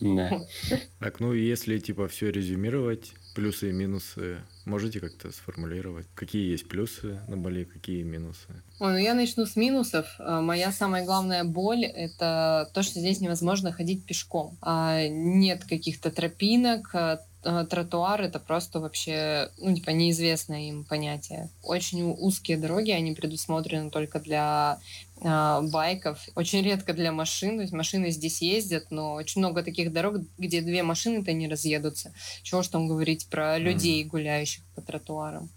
[0.00, 0.46] Да.
[0.98, 6.06] Так, ну и если, типа, все резюмировать, плюсы и минусы, можете как-то сформулировать?
[6.14, 8.48] Какие есть плюсы на Бали, какие минусы?
[8.78, 10.06] Ой, ну я начну с минусов.
[10.18, 14.58] А, Моя самая главная боль— это то, что здесь невозможно ходить пешком.
[14.60, 21.50] А, Нет каких-то тропинок, а, тротуар— это просто вообще, ну, типа, неизвестное им понятие.
[21.62, 24.78] Очень узкие дороги, они предусмотрены только для
[25.24, 29.92] а, байков, очень редко для машин, то есть машины здесь ездят, но очень много таких
[29.92, 32.12] дорог, где две машины-то не разъедутся.
[32.42, 35.50] Чего ж там говорить про людей, гуляющих по тротуарам.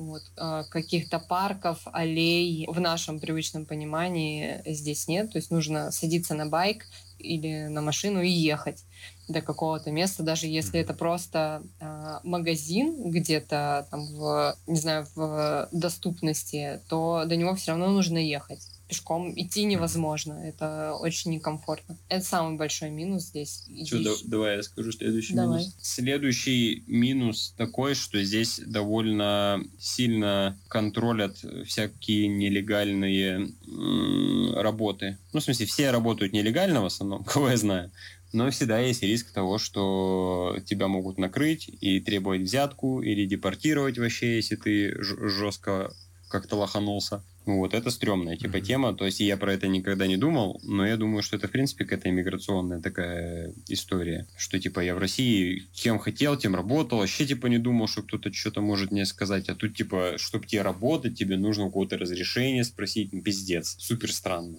[0.00, 0.22] Вот.
[0.38, 5.32] а, Каких-то парков, аллей в нашем привычном понимании здесь нет.
[5.32, 6.86] То есть нужно садиться на байк
[7.18, 8.84] или на машину и ехать
[9.28, 15.68] до какого-то места, даже если это просто а, магазин где-то там в, не знаю, в
[15.70, 18.69] доступности, то до него все равно нужно ехать.
[18.90, 20.32] Пешком идти невозможно.
[20.44, 21.96] Это очень некомфортно.
[22.08, 23.64] Это самый большой минус здесь.
[23.86, 25.60] Что, да, давай я скажу следующий Давай.
[25.60, 25.76] минус.
[25.80, 31.36] Следующий минус такой, что здесь довольно сильно контролят
[31.66, 35.18] всякие нелегальные м, работы.
[35.32, 37.90] Ну, в смысле, все работают нелегально в основном, кого я знаю.
[38.32, 44.36] Но всегда есть риск того, что тебя могут накрыть и требовать взятку или депортировать вообще,
[44.36, 45.92] если ты ж- жестко
[46.28, 47.24] как-то лоханулся.
[47.56, 48.66] Вот, это стрёмная типа Мгм.
[48.66, 48.94] тема.
[48.94, 51.84] То есть я про это никогда не думал, но я думаю, что это, в принципе,
[51.84, 54.26] какая-то иммиграционная такая история.
[54.36, 56.98] Что, типа, я в России кем хотел, тем работал.
[56.98, 59.48] Вообще, типа, не думал, что кто-то что-то может мне сказать.
[59.48, 63.12] А тут, типа, чтобы тебе работать, тебе нужно у кого-то разрешение спросить.
[63.12, 63.76] Ну, Пиздец.
[63.78, 64.58] Супер странно.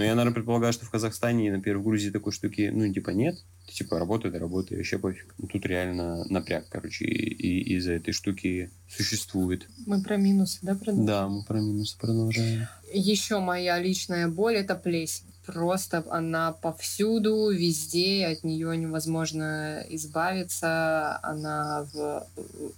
[0.00, 3.10] Но я, наверное, предполагаю, что в Казахстане и, например, в Грузии такой штуки, ну, типа,
[3.10, 3.36] нет.
[3.66, 5.34] Ты, типа, работай, да работай, вообще пофиг.
[5.36, 9.68] Ну, Тут реально напряг, короче, и, и из-за этой штуки существует.
[9.84, 11.06] Мы про минусы, да, продолжаем?
[11.06, 12.66] Да, мы про минусы продолжаем.
[12.94, 15.26] Еще моя личная боль это плесень.
[15.44, 21.18] Просто она повсюду, везде, от нее невозможно избавиться.
[21.22, 22.26] Она в,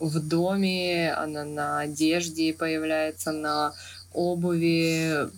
[0.01, 3.75] в доме, она на одежде появляется, на
[4.15, 5.29] обуви,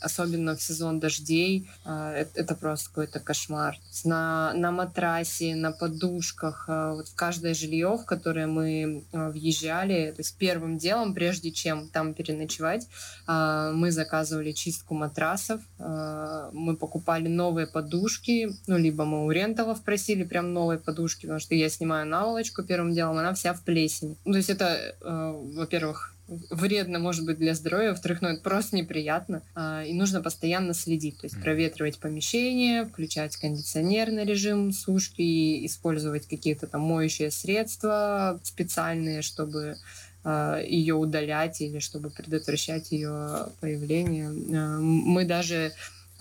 [0.00, 1.68] особенно в сезон дождей.
[1.84, 3.78] А, Это просто какой-то кошмар.
[4.04, 10.12] На, на матрасе, на подушках, а, вот в каждое жилье, в которое мы а, въезжали,
[10.12, 12.88] то есть первым делом, прежде чем там переночевать,
[13.26, 20.52] мы заказывали чистку матрасов, мы покупали новые подушки, ну, либо мы у ренталов просили прям
[20.52, 24.16] новые подушки, потому что я снимаю наволочку первым делом, она вся в плесени.
[24.24, 26.14] Ну, то есть это, во-первых,
[26.50, 31.18] вредно, может быть, для здоровья, во-вторых, ну, это просто неприятно, а, и нужно постоянно следить,
[31.18, 39.22] то есть проветривать помещение, включать кондиционер на режим сушки, использовать какие-то там моющие средства специальные,
[39.22, 39.76] чтобы
[40.24, 44.28] ее удалять или чтобы предотвращать ее появление.
[44.56, 45.72] А, Мы даже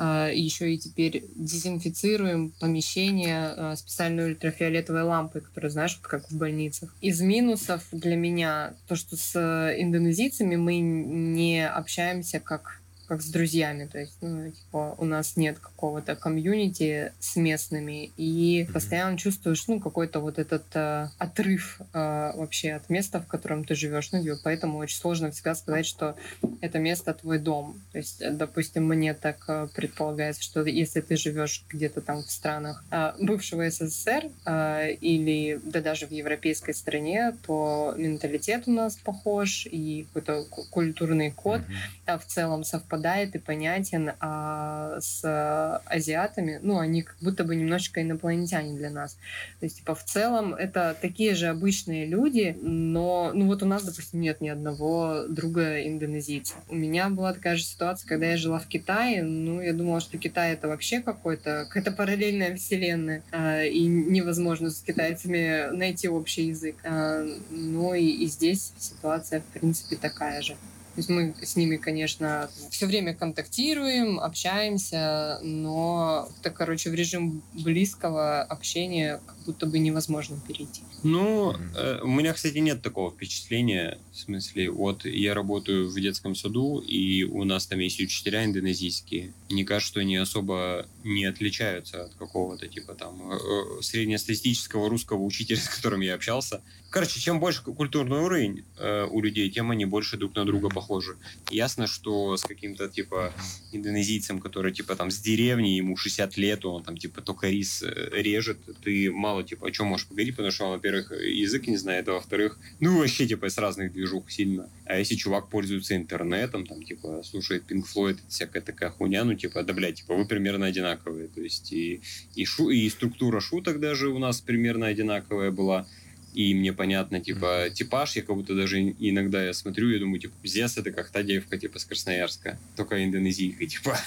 [0.03, 6.95] еще и теперь дезинфицируем помещение а, специальной ультрафиолетовой лампой, которая, знаешь, вот как в больницах.
[7.01, 9.35] Из минусов для меня то, что с
[9.77, 12.80] индонезийцами мы не общаемся как
[13.11, 18.63] как с друзьями, то есть, ну, типа, у нас нет какого-то комьюнити с местными, и
[18.63, 18.73] Мгм.
[18.73, 23.75] постоянно чувствуешь, ну, какой-то вот этот э, отрыв э, вообще от места, в котором ты
[23.75, 26.15] живешь, ну, типа, поэтому очень сложно всегда сказать, что
[26.61, 27.81] это место твой дом.
[27.91, 32.31] То есть, э, допустим, мне так э, предполагается, что если ты живешь где-то там в
[32.31, 38.95] странах э, бывшего СССР э, или да даже в европейской стране, то менталитет у нас
[38.95, 41.75] похож и какой-то ку- культурный код Мгм.
[42.05, 48.01] а, в целом совпадает и понятен, а с азиатами, ну, они как будто бы немножечко
[48.01, 49.17] инопланетяне для нас.
[49.59, 53.83] То есть, типа, в целом это такие же обычные люди, но, ну, вот у нас,
[53.83, 56.55] допустим, нет ни одного друга индонезийца.
[56.69, 60.17] У меня была такая же ситуация, когда я жила в Китае, ну, я думала, что
[60.17, 66.75] Китай это вообще какой-то, какая-то параллельная вселенная, а, и невозможно с китайцами найти общий язык.
[66.83, 70.55] А, ну, и, и здесь ситуация, в принципе, такая же.
[70.95, 77.41] То есть мы с ними, конечно, все время контактируем, общаемся, но это, короче, в режим
[77.53, 80.81] близкого общения как будто бы невозможно перейти.
[81.03, 83.97] Ну, э, у меня, кстати, нет такого впечатления.
[84.11, 89.33] В смысле, вот я работаю в детском саду, и у нас там есть учителя индонезийские.
[89.49, 95.23] Мне кажется, что они особо не отличаются от какого-то типа там э, э, среднестатистического русского
[95.23, 96.61] учителя, с которым я общался.
[96.91, 101.15] Короче, чем больше культурный уровень э, у людей, тем они больше друг на друга похожи.
[101.49, 103.33] Ясно, что с каким-то типа
[103.71, 108.09] индонезийцем, который типа там с деревни, ему 60 лет, он там типа только рис э,
[108.11, 112.09] режет, ты мало типа о чем можешь поговорить, потому что он, во-первых, язык не знает,
[112.09, 114.69] а во-вторых, ну вообще типа с разных движух сильно.
[114.83, 119.63] А если чувак пользуется интернетом, там типа слушает Pink Floyd, всякая такая хуйня, ну типа,
[119.63, 122.01] да блядь, типа вы примерно одинаковые, то есть и,
[122.35, 125.87] и, шу, и структура шуток даже у нас примерно одинаковая была.
[126.33, 130.33] И мне понятно, типа, типаж, я как будто даже иногда я смотрю, я думаю, типа,
[130.41, 133.99] пиздец, это как та девка, типа, с Красноярска, только индонезийка, типа.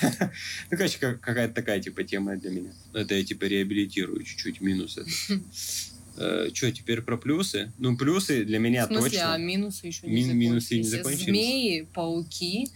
[0.70, 2.72] Ну, короче, как- какая-то такая, типа, тема для меня.
[2.94, 5.10] Это я, типа, реабилитирую чуть-чуть минус это.
[6.54, 7.72] Что, теперь про плюсы?
[7.78, 9.34] Ну, плюсы для меня в смысле, точно.
[9.34, 10.48] а минусы еще не Мин- закончились.
[10.48, 11.24] минусы не закончились?
[11.24, 12.68] Змеи, пауки,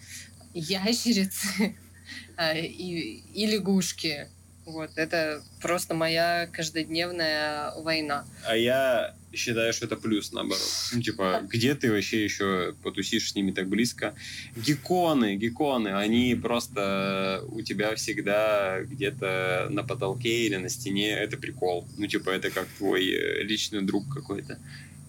[0.55, 1.77] ящерицы
[2.37, 4.27] а, и, и лягушки.
[4.69, 8.27] Вот, это просто моя каждодневная война.
[8.47, 10.61] А я считаю, что это плюс, наоборот.
[10.93, 14.15] Ну, типа, где ты вообще еще потусишь с ними так близко?
[14.57, 21.13] Гекконы, гекконы, они просто у тебя всегда где-то на потолке или на стене.
[21.13, 21.89] Это прикол.
[21.97, 24.59] Ну, типа, это как твой э, личный друг какой-то.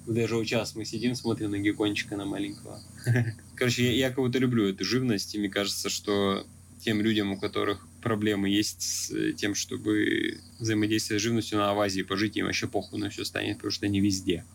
[0.07, 2.80] Даже вот сейчас мы сидим, смотрим на геккончика, на маленького.
[3.55, 6.47] Короче, я, я кого-то люблю эту живность, и мне кажется, что
[6.80, 12.02] тем людям, у которых проблемы есть с э, тем, чтобы взаимодействовать с живностью на Авазии,
[12.02, 14.45] пожить им вообще похуй на все станет, потому что они везде.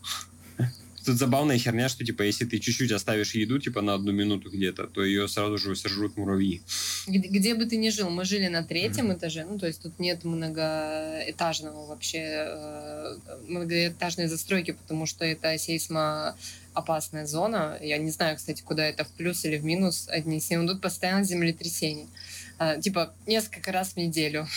[1.05, 4.87] Тут забавная херня, что, типа, если ты чуть-чуть оставишь еду, типа, на одну минуту где-то,
[4.87, 6.63] то ее сразу же сожрут муравьи.
[7.05, 9.17] Где, где бы ты ни жил, мы жили на третьем mm-hmm.
[9.17, 13.17] этаже, ну, то есть тут нет многоэтажного вообще, э,
[13.47, 17.77] многоэтажной застройки, потому что это сейсмоопасная зона.
[17.81, 21.23] Я не знаю, кстати, куда это в плюс или в минус отнести, но тут постоянно
[21.23, 22.07] землетрясение.
[22.07, 22.44] Э,
[22.81, 24.47] типа, несколько раз в неделю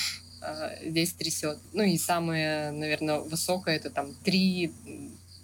[0.42, 1.59] э, здесь трясет.
[1.72, 4.72] Ну и самое, наверное, высокое это там три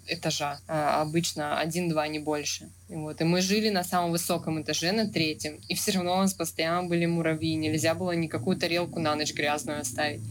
[0.07, 2.69] этажа, а обычно один-два, не больше.
[2.89, 6.17] И, вот, и мы жили на самом высоком этаже, на третьем, и все равно у
[6.17, 10.21] нас постоянно были муравьи, нельзя было никакую тарелку на ночь грязную оставить.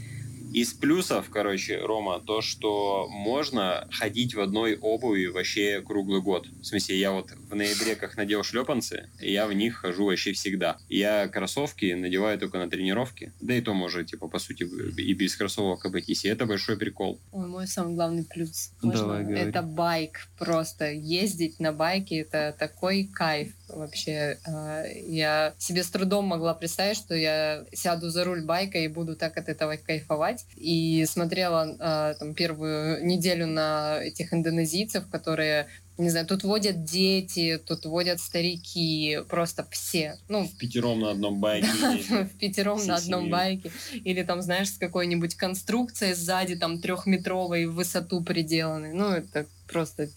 [0.52, 6.46] Из плюсов, короче, Рома, то, что можно ходить в одной обуви вообще круглый год.
[6.46, 10.32] В смысле, я вот в ноябре как надел шлепанцы, и я в них хожу вообще
[10.32, 10.76] всегда.
[10.88, 13.32] Я кроссовки надеваю только на тренировки.
[13.40, 14.64] Да и то можно, типа, по сути,
[15.00, 16.24] и без кроссовок обойтись.
[16.24, 17.20] И это большой прикол.
[17.32, 18.72] Ой, мой самый главный плюс.
[18.82, 19.02] Можно?
[19.02, 19.40] Давай, говори.
[19.40, 20.28] Это байк.
[20.38, 24.38] Просто ездить на байке это такой кайф вообще.
[24.46, 29.14] А, я себе с трудом могла представить, что я сяду за руль байка и буду
[29.14, 36.10] так от этого кайфовать и смотрела э, там первую неделю на этих индонезийцев, которые не
[36.10, 40.18] знаю, тут водят дети, тут водят старики, просто все.
[40.28, 41.68] Ну, в пятером на одном байке.
[41.68, 43.70] в пятером на одном байке.
[43.92, 48.92] Или там, знаешь, с какой-нибудь конструкцией сзади, там, трехметровой в высоту приделанной.
[48.92, 50.08] Ну, это просто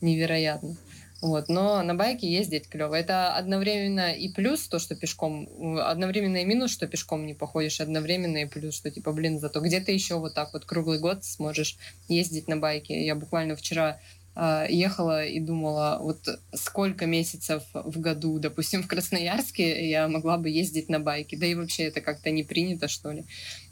[0.00, 0.76] невероятно.
[1.22, 1.48] Вот.
[1.48, 2.94] Но на байке ездить клево.
[2.94, 5.48] Это одновременно и плюс, то, что пешком,
[5.80, 9.80] одновременно и минус, что пешком не походишь, одновременно и плюс, что типа, блин, зато где
[9.80, 11.78] то еще вот так вот круглый год сможешь
[12.08, 13.04] ездить на байке.
[13.04, 13.98] Я буквально вчера
[14.36, 20.88] ехала и думала, вот сколько месяцев в году, допустим, в Красноярске я могла бы ездить
[20.88, 21.36] на байке.
[21.38, 23.24] Да и вообще это как-то не принято, что ли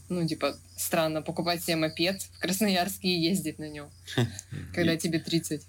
[0.09, 3.91] ну, типа, странно покупать себе мопед в Красноярске и ездить на нем,
[4.75, 5.63] когда тебе 30.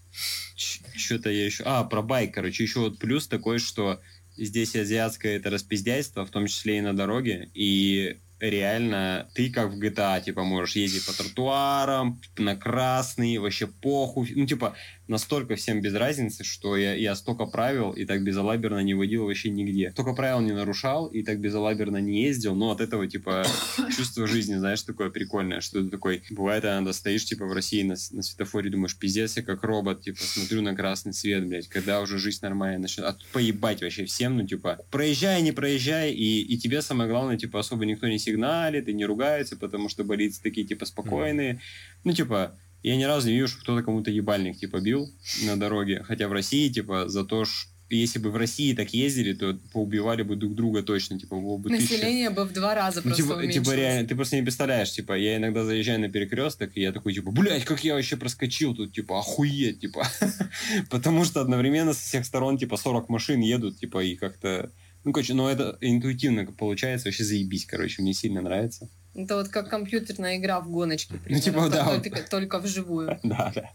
[0.56, 1.64] Что-то я еще...
[1.66, 4.02] А, про байк, короче, еще вот плюс такой, что
[4.38, 9.80] здесь азиатское это распиздяйство, в том числе и на дороге, и реально ты как в
[9.80, 14.32] GTA, типа, можешь ездить по тротуарам, на красный, вообще похуй.
[14.36, 14.76] Ну, типа,
[15.08, 19.50] настолько всем без разницы, что я, я столько правил и так безалаберно не водил вообще
[19.50, 19.92] нигде.
[19.92, 23.46] Столько правил не нарушал и так безалаберно не ездил, но от этого, типа,
[23.96, 27.96] чувство жизни, знаешь, такое прикольное, что ты такой, бывает, иногда стоишь, типа, в России на,
[28.12, 32.18] на светофоре, думаешь, пиздец, я как робот, типа, смотрю на красный свет, блядь, когда уже
[32.18, 33.06] жизнь нормальная начнет.
[33.06, 37.38] А тут поебать вообще всем, ну, типа, проезжай, не проезжай, и, и тебе самое главное,
[37.38, 41.62] типа, особо никто не сигналит и не ругается, потому что болицы такие, типа, спокойные.
[42.04, 45.12] Ну, типа, я ни разу не вижу, что кто-то кому-то ебальник, типа, бил
[45.44, 46.04] на дороге.
[46.04, 50.24] Хотя в России, типа, за то, что если бы в России так ездили, то поубивали
[50.24, 52.42] бы друг друга точно, типа, было бы Население тысяча.
[52.42, 55.38] бы в два раза ну, просто типа, типа, реально, ты просто не представляешь, типа, я
[55.38, 59.20] иногда заезжаю на перекресток, и я такой, типа, блядь, как я вообще проскочил тут, типа,
[59.20, 60.08] охуеть, типа.
[60.90, 64.72] Потому что одновременно со всех сторон, типа, 40 машин едут, типа, и как-то...
[65.04, 68.90] Ну, короче, но это интуитивно получается, вообще заебись, короче, мне сильно нравится.
[69.16, 72.00] Это вот как компьютерная игра в гоночке, примерно, ну, типа, да.
[72.00, 73.20] только, только вживую.
[73.24, 73.72] Да, да.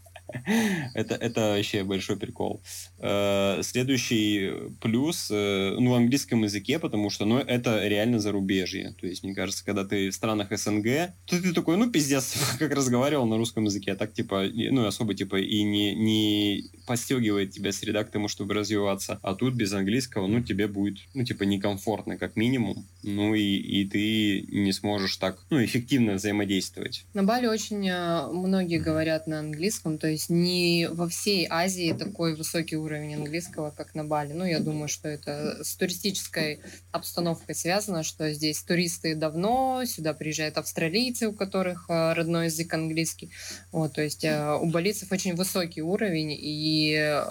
[0.93, 2.61] это, это вообще большой прикол.
[2.99, 8.95] Э, следующий плюс, э, ну, в английском языке, потому что, ну, это реально зарубежье.
[8.99, 12.71] То есть, мне кажется, когда ты в странах СНГ, то ты такой, ну, пиздец, как
[12.73, 17.71] разговаривал на русском языке, а так, типа, ну, особо, типа, и не, не подстегивает тебя
[17.71, 19.19] среда к тому, чтобы развиваться.
[19.23, 22.85] А тут без английского, ну, тебе будет, ну, типа, некомфортно, как минимум.
[23.03, 27.05] Ну, и, и ты не сможешь так, ну, эффективно взаимодействовать.
[27.13, 32.35] На Бали очень э, многие говорят на английском, то есть не во всей Азии такой
[32.35, 34.33] высокий уровень английского, как на Бали.
[34.33, 36.59] Ну, я думаю, что это с туристической
[36.91, 43.31] обстановкой связано, что здесь туристы давно, сюда приезжают австралийцы, у которых э, родной язык английский.
[43.71, 47.21] Вот, то есть э, у балийцев очень высокий уровень, и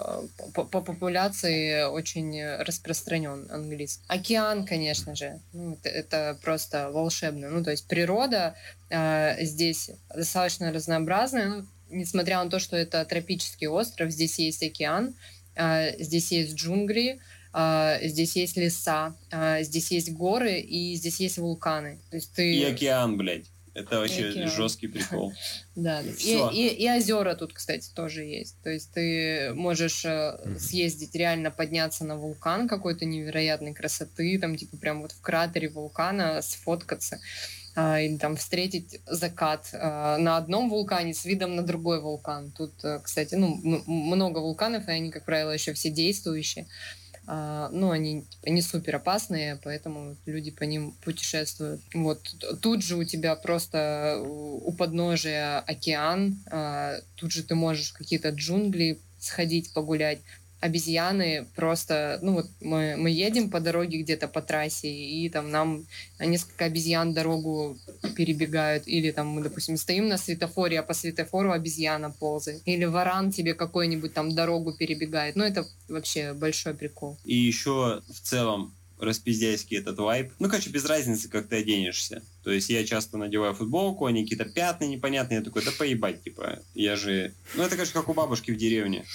[0.53, 4.03] по, по популяции очень распространен английский.
[4.07, 7.49] Океан, конечно же, ну, это, просто волшебно.
[7.49, 8.55] Ну, то есть природа
[9.39, 11.47] здесь достаточно разнообразная.
[11.47, 15.15] Ну, несмотря на то, что это тропический остров, здесь есть океан,
[15.55, 17.19] а, здесь есть джунгли,
[17.53, 21.99] а, здесь есть леса, а, здесь есть горы и здесь есть вулканы.
[22.09, 22.53] То есть ты...
[22.53, 23.45] И океан, блядь.
[23.73, 25.33] Это вообще жесткий прикол.
[25.75, 28.57] Да, и, и, и озера тут, кстати, тоже есть.
[28.61, 34.75] То есть ты можешь э, съездить, реально подняться на вулкан какой-то невероятной красоты, там типа
[34.75, 37.19] прям вот в кратере вулкана сфоткаться.
[37.73, 42.51] А, или там встретить закат а, на одном вулкане с видом на другой вулкан.
[42.51, 46.67] Тут, э, кстати, ну, много вулканов, и они, как правило, еще все действующие.
[47.27, 51.81] А, ну, они не супер опасные, поэтому люди по ним путешествуют.
[51.93, 52.21] Вот
[52.61, 58.99] тут же у тебя просто у подножия океан, а, тут же ты можешь какие-то джунгли
[59.19, 60.19] сходить погулять
[60.61, 65.85] обезьяны просто, ну вот мы, мы едем по дороге где-то по трассе, и там нам
[66.19, 67.77] несколько обезьян дорогу
[68.15, 73.31] перебегают, или там мы, допустим, стоим на светофоре, а по светофору обезьяна ползает, или варан
[73.31, 75.35] тебе какой-нибудь там дорогу перебегает.
[75.35, 77.17] Ну, это вообще большой прикол.
[77.25, 80.31] И еще в целом распиздяйский этот вайп.
[80.39, 82.21] Ну, короче, без разницы, как ты оденешься.
[82.43, 85.39] То есть я часто надеваю футболку, они какие-то пятна непонятные.
[85.39, 87.33] Я такой, да поебать, типа, я же...
[87.55, 89.05] Ну, это, конечно, как у бабушки в деревне.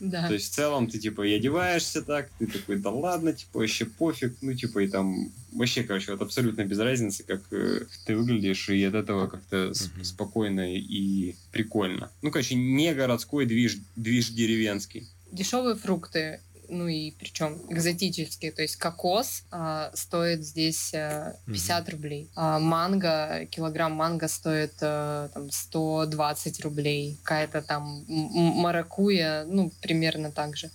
[0.00, 0.28] Да.
[0.28, 3.84] То есть в целом ты, типа, и одеваешься так, ты такой, да ладно, типа, вообще
[3.86, 4.36] пофиг.
[4.40, 8.82] Ну, типа, и там вообще, короче, вот абсолютно без разницы, как э, ты выглядишь, и
[8.84, 10.04] от этого как-то uh-huh.
[10.04, 12.10] спокойно и прикольно.
[12.22, 15.08] Ну, короче, не городской движ, движ деревенский.
[15.30, 21.90] Дешевые фрукты ну и причем экзотические, то есть кокос а, стоит здесь а, 50 mm-hmm.
[21.90, 30.30] рублей, а манго, килограмм манго стоит а, там 120 рублей, какая-то там маракуя, ну примерно
[30.30, 30.68] так же.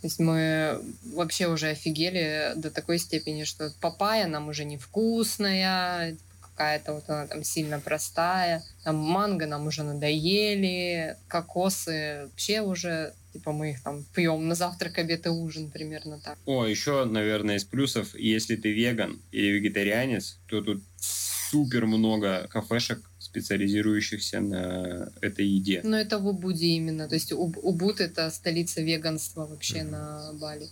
[0.00, 0.80] То есть мы
[1.12, 6.16] вообще уже офигели до такой степени, что папая нам уже невкусная,
[6.60, 13.52] какая-то вот она там сильно простая, там манго нам уже надоели, кокосы вообще уже Типа
[13.52, 16.36] мы их там пьем на завтрак, обед и ужин, примерно так.
[16.46, 23.08] О, еще, наверное, из плюсов, если ты веган или вегетарианец, то тут супер много кафешек,
[23.20, 25.80] специализирующихся на этой еде.
[25.84, 27.08] Но это в Убуде именно.
[27.08, 29.90] То есть Убуд— это столица веганства вообще mm-hmm.
[29.90, 30.66] на Бали.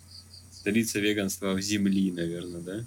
[0.50, 2.84] Столица веганства в земли, наверное, да?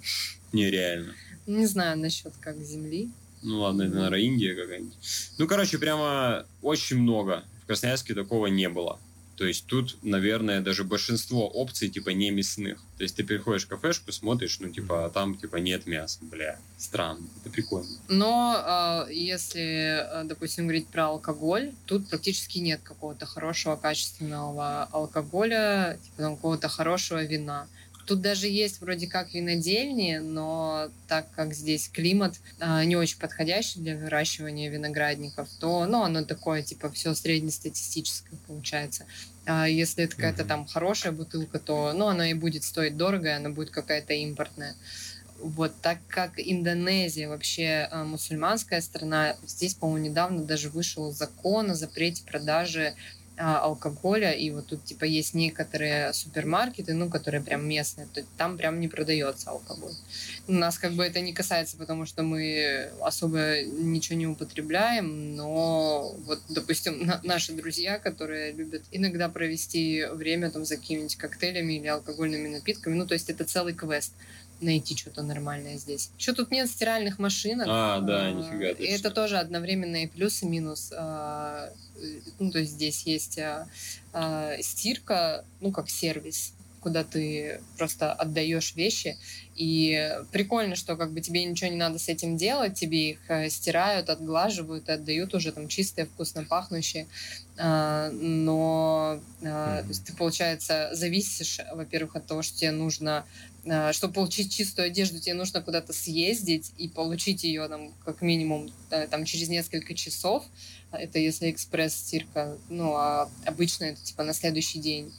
[0.52, 1.14] Нереально.
[1.46, 3.10] Не знаю насчет как земли.
[3.42, 4.94] Ну ладно, это, наверное, Индия какая-нибудь.
[5.38, 7.44] Ну, короче, прямо очень много.
[7.64, 8.98] В Красноярске такого не было.
[9.36, 12.78] То есть тут, наверное, даже большинство опций типа не мясных.
[12.96, 16.60] То есть ты приходишь в кафешку, смотришь, ну типа, а там типа нет мяса, бля,
[16.76, 17.88] странно, это прикольно.
[18.08, 26.30] Но э, если, допустим, говорить про алкоголь, тут практически нет какого-то хорошего качественного алкоголя, типа
[26.30, 27.66] какого-то хорошего вина.
[28.06, 33.80] Тут даже есть вроде как винодельни, но так как здесь климат а, не очень подходящий
[33.80, 39.06] для выращивания виноградников, то ну, оно такое, типа, все среднестатистическое получается.
[39.46, 43.32] А если это какая-то там хорошая бутылка, то ну, она и будет стоить дорого, и
[43.32, 44.74] она будет какая-то импортная.
[45.38, 51.74] Вот, так как Индонезия вообще э, мусульманская страна, здесь, по-моему, недавно даже вышел закон о
[51.74, 52.94] запрете продажи
[53.36, 58.78] алкоголя, и вот тут типа есть некоторые супермаркеты, ну, которые прям местные, то там прям
[58.80, 59.94] не продается алкоголь.
[60.48, 66.14] У нас как бы это не касается, потому что мы особо ничего не употребляем, но
[66.26, 71.86] вот, допустим, на- наши друзья, которые любят иногда провести время там за какими-нибудь коктейлями или
[71.86, 74.12] алкогольными напитками, ну, то есть это целый квест
[74.62, 76.10] найти что-то нормальное здесь.
[76.18, 77.66] Еще тут нет стиральных машинок.
[77.68, 78.70] А, да, а, нифига.
[78.70, 80.92] И это тоже одновременно и плюс, и минус.
[80.96, 81.70] А,
[82.38, 89.16] ну, то есть здесь есть а, стирка, ну, как сервис, куда ты просто отдаешь вещи.
[89.54, 93.50] И прикольно, что как бы тебе ничего не надо с этим делать, тебе их э,
[93.50, 97.06] стирают, отглаживают, отдают уже там чистые, вкусно пахнущие.
[97.58, 103.26] Но то есть ты, получается, зависишь, во-первых, от того, что тебе нужно
[103.92, 108.70] чтобы получить чистую одежду, тебе нужно куда-то съездить и получить ее там как минимум
[109.10, 110.44] там через несколько часов.
[110.90, 115.12] Это если экспресс-стирка, ну, а обычно это типа на следующий день.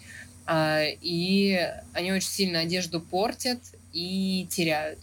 [0.45, 1.57] А, и
[1.93, 3.59] они очень сильно одежду портят
[3.93, 4.99] и теряют.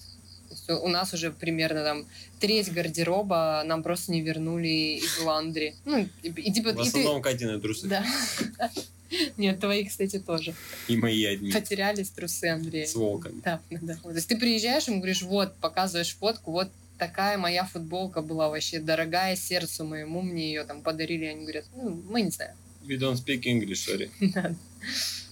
[0.68, 2.07] у нас уже примерно там
[2.41, 5.74] треть гардероба нам просто не вернули из ландри.
[5.86, 7.30] Ну, и, и, типа, В основном ты...
[7.30, 7.88] Катины трусы.
[7.88, 8.05] Да.
[9.37, 10.55] Нет, твои, кстати, тоже.
[10.89, 11.53] И мои одни.
[11.53, 12.87] Потерялись трусы Андрея.
[12.87, 13.41] С волками.
[13.45, 13.97] Да, да.
[13.97, 18.79] То есть ты приезжаешь, ему говоришь, вот, показываешь фотку, вот такая моя футболка была вообще
[18.79, 22.55] дорогая сердцу моему, мне ее там подарили, они говорят, ну, мы не знаем.
[22.87, 24.11] We don't speak English, sorry.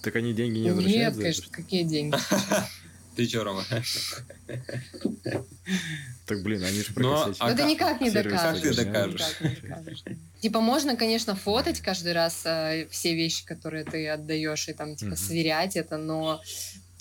[0.03, 1.15] Так они деньги не возвращают?
[1.17, 2.17] Нет, конечно, какие деньги?
[3.17, 3.65] Ты чё, Рома?
[6.25, 8.63] Так, блин, они же Но а Это никак не докажешь.
[8.63, 10.05] Как ты докажешь?
[10.41, 15.17] Типа можно, конечно, фотать каждый раз э, все вещи, которые ты отдаешь, и там, типа,
[15.17, 16.41] сверять это, но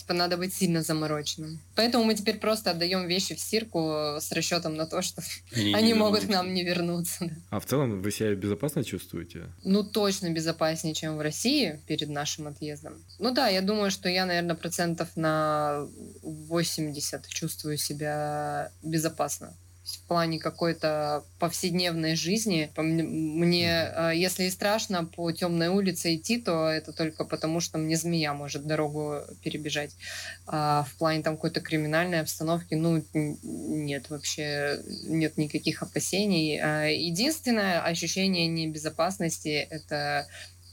[0.08, 1.60] типа надо быть сильно замороченным.
[1.76, 5.22] Поэтому мы теперь просто отдаем вещи в стирку с расчетом на то, что
[5.56, 7.30] они, они могут к нам не вернуться.
[7.50, 9.48] А в целом вы себя безопасно чувствуете?
[9.64, 13.04] Ну, точно безопаснее, чем в России перед нашим отъездом.
[13.20, 15.88] Ну да, я думаю, что я, наверное, процентов на
[16.22, 19.56] 80 чувствую себя безопасно
[19.88, 22.70] в плане какой-то повседневной жизни.
[22.76, 27.96] Мне, э, если и страшно по темной улице идти, то это только потому, что мне
[27.96, 29.96] змея может дорогу перебежать.
[30.46, 36.60] А в плане там какой-то криминальной обстановки, ну, нет, вообще нет никаких опасений.
[36.60, 40.28] А единственное ощущение небезопасности— это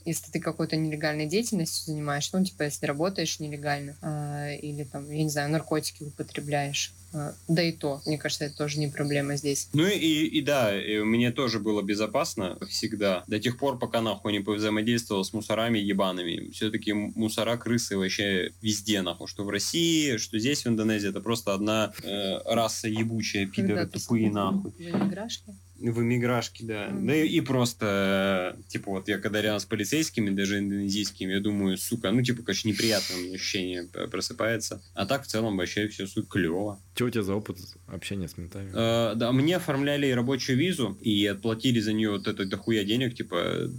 [0.05, 5.23] если ты какой-то нелегальной деятельностью занимаешься, ну, типа, если работаешь нелегально, э, или там, я
[5.23, 6.93] не знаю, наркотики употребляешь,
[7.47, 9.69] да и то, мне кажется, это тоже не проблема здесь.
[9.73, 14.31] Ну и, и да, и мне тоже было безопасно всегда, до тех пор, пока нахуй
[14.31, 16.51] не повзаимодействовал с мусорами ебаными.
[16.51, 21.53] Все-таки мусора, крысы вообще везде, нахуй, что в России, что здесь, в Индонезии, это просто
[21.53, 24.71] одна э, раса ебучая, пидоры тупые, нахуй.
[24.71, 25.55] В играшке?
[25.77, 26.87] В иммиграшке, да.
[26.87, 27.05] Mm-hmm.
[27.05, 31.77] Да и, и просто, типа, вот я когда рядом с полицейскими, даже индонезийскими, я думаю,
[31.77, 34.81] сука, ну, типа, конечно, неприятное ощущение просыпается.
[34.93, 36.79] А так, в целом, вообще все, сука, клево.
[36.95, 37.57] Что у тебя за опыт
[37.87, 38.71] общения с ментами?
[38.73, 43.69] А, да, мне оформляли рабочую визу и отплатили за нее вот это дохуя денег, типа,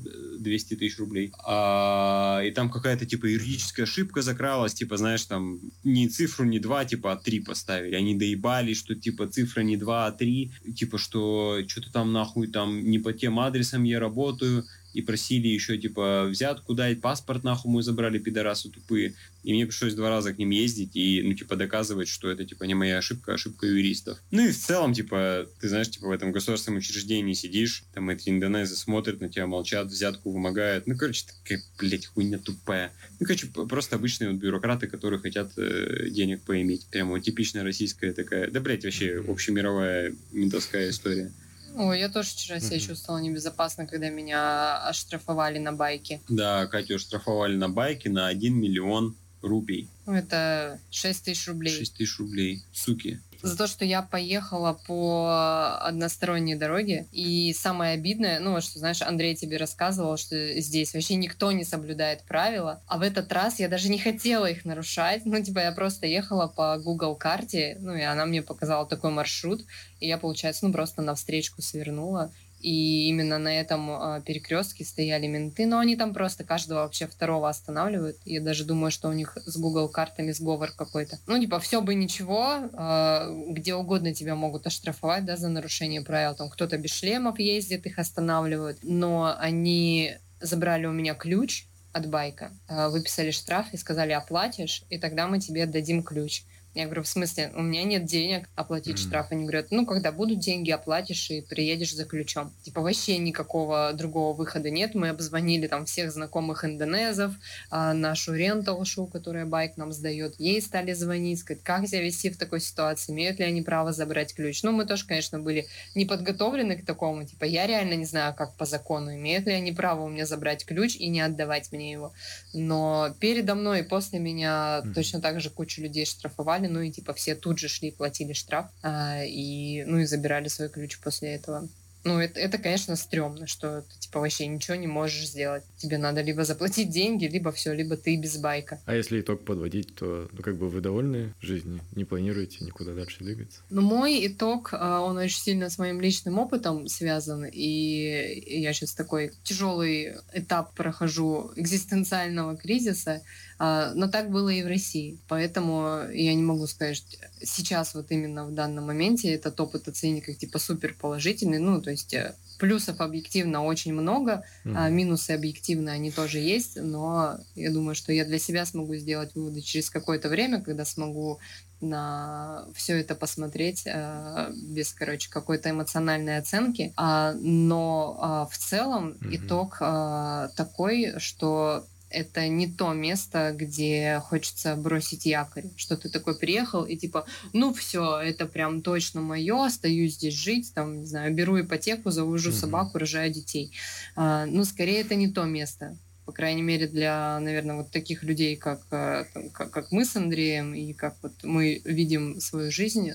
[0.47, 1.33] 200 тысяч рублей.
[1.45, 6.85] А, и там какая-то, типа, юридическая ошибка закралась, типа, знаешь, там, не цифру не 2,
[6.85, 7.95] типа, а 3 поставили.
[7.95, 12.83] Они доебали, что, типа, цифра не 2, а 3, типа, что что-то там нахуй там
[12.85, 14.65] не по тем адресам я работаю,
[14.97, 19.15] и просили еще, типа, взятку дать, паспорт нахуй мы забрали, пидорасы тупые.
[19.43, 22.65] И мне пришлось два раза к ним ездить и, ну, типа, доказывать, что это, типа,
[22.65, 24.19] не моя ошибка, а ошибка юристов.
[24.31, 28.31] Ну и в целом, типа, ты знаешь, типа, в этом государственном учреждении сидишь, там эти
[28.31, 30.87] индонезы смотрят на тебя, молчат, взятку вымогают.
[30.87, 32.91] Ну, короче, такая, блядь, хуйня тупая.
[33.21, 36.87] Ну, короче, просто обычные вот бюрократы, которые хотят э, денег поиметь.
[36.91, 41.31] Прямо вот типичная российская такая, да, блядь, вообще общемировая ментовская история.
[41.77, 46.21] Ой, я тоже вчера себя чувствовала небезопасно, когда меня оштрафовали на байке.
[46.29, 49.89] Да, Катю оштрафовали на байке на 1 миллион рупий.
[50.07, 51.77] Это 6 тысяч рублей.
[51.77, 52.65] 6 тысяч рублей.
[52.73, 57.07] Суки за то, что я поехала по односторонней дороге.
[57.13, 62.23] И самое обидное, ну, что, знаешь, Андрей тебе рассказывал, что здесь вообще никто не соблюдает
[62.23, 62.83] правила.
[62.87, 65.25] А в этот раз я даже не хотела их нарушать.
[65.25, 69.65] Ну, типа, я просто ехала по Google карте, ну, и она мне показала такой маршрут.
[70.01, 72.33] И я, получается, ну, просто на встречку свернула
[72.67, 77.49] и именно на этом э, перекрестке стояли менты, но они там просто каждого вообще второго
[77.49, 78.17] останавливают.
[78.25, 81.21] Я даже думаю, что у них с Google картами сговор какой-то.
[81.29, 86.35] Ну, типа, все бы ничего, э, где угодно тебя могут оштрафовать, да, за нарушение правил.
[86.35, 92.51] Там кто-то без шлемов ездит, их останавливают, но они забрали у меня ключ от байка,
[92.69, 96.43] э, выписали штраф и сказали, оплатишь, и тогда мы тебе отдадим ключ.
[96.77, 99.09] Я говорю, в смысле, у меня нет денег оплатить mm-hmm.
[99.09, 99.33] штраф.
[99.33, 102.53] Они говорят, ну, когда будут деньги, оплатишь и приедешь за ключом.
[102.63, 104.95] Типа вообще никакого другого выхода нет.
[104.95, 107.33] Мы обзвонили там всех знакомых индонезов,
[107.71, 110.35] а, нашу ренталшу, которая байк нам сдает.
[110.39, 114.35] Ей стали звонить, сказать, как себя вести в такой ситуации, имеют ли они право забрать
[114.35, 114.63] ключ.
[114.63, 117.25] Ну, мы тоже, конечно, были не подготовлены к такому.
[117.25, 120.67] Типа, я реально не знаю, как по закону, имеют ли они право у меня забрать
[120.67, 122.13] ключ и не отдавать мне его.
[122.53, 124.93] Но передо мной и после меня mm-hmm.
[124.93, 128.33] точно так же кучу людей штрафовали штрафовали, ну и типа все тут же шли, платили
[128.33, 131.69] штраф, а, и, ну и забирали свой ключ после этого.
[132.05, 135.65] Ну, это, это, конечно, стрёмно, что ты, типа, вообще ничего не можешь сделать.
[135.77, 138.79] Тебе надо либо заплатить деньги, либо все, либо ты без байка.
[138.87, 141.81] А если итог подводить, то, ну, как бы вы довольны жизнью?
[141.97, 143.61] Не планируете никуда дальше двигаться?
[143.71, 148.95] Ну, мой итог, а, он очень сильно с моим личным опытом связан, и я сейчас
[148.95, 153.23] такой тяжелый этап прохожу экзистенциального кризиса,
[153.59, 155.19] но так было и в России.
[155.29, 160.25] Поэтому я не могу сказать, что сейчас вот именно в данном моменте этот опыт оценить
[160.25, 161.59] как типа супер положительный.
[161.59, 164.75] Ну, то есть э, плюсов объективно очень много, mm-hmm.
[164.77, 169.35] а минусы объективно они тоже есть, но я думаю, что я для себя смогу сделать
[169.35, 171.39] выводы через какое-то время, когда смогу
[171.81, 176.93] на все это посмотреть э, без, короче, какой-то эмоциональной оценки.
[176.97, 179.37] А, но а, в целом mm-hmm.
[179.37, 181.87] итог а, такой, что
[182.17, 185.67] это не то место, где хочется бросить якорь.
[185.77, 190.73] Что ты такой приехал и типа, ну все, это прям точно мое, остаюсь здесь жить,
[190.75, 192.61] там, не знаю, беру ипотеку, завожу mm-hmm.
[192.61, 193.73] собаку, рожаю детей.
[194.15, 195.97] А, ну, скорее, это не то место.
[196.25, 200.75] По крайней мере, для, наверное, вот таких людей, как, э, как, как мы с Андреем,
[200.75, 203.13] и как вот мы видим свою жизнь,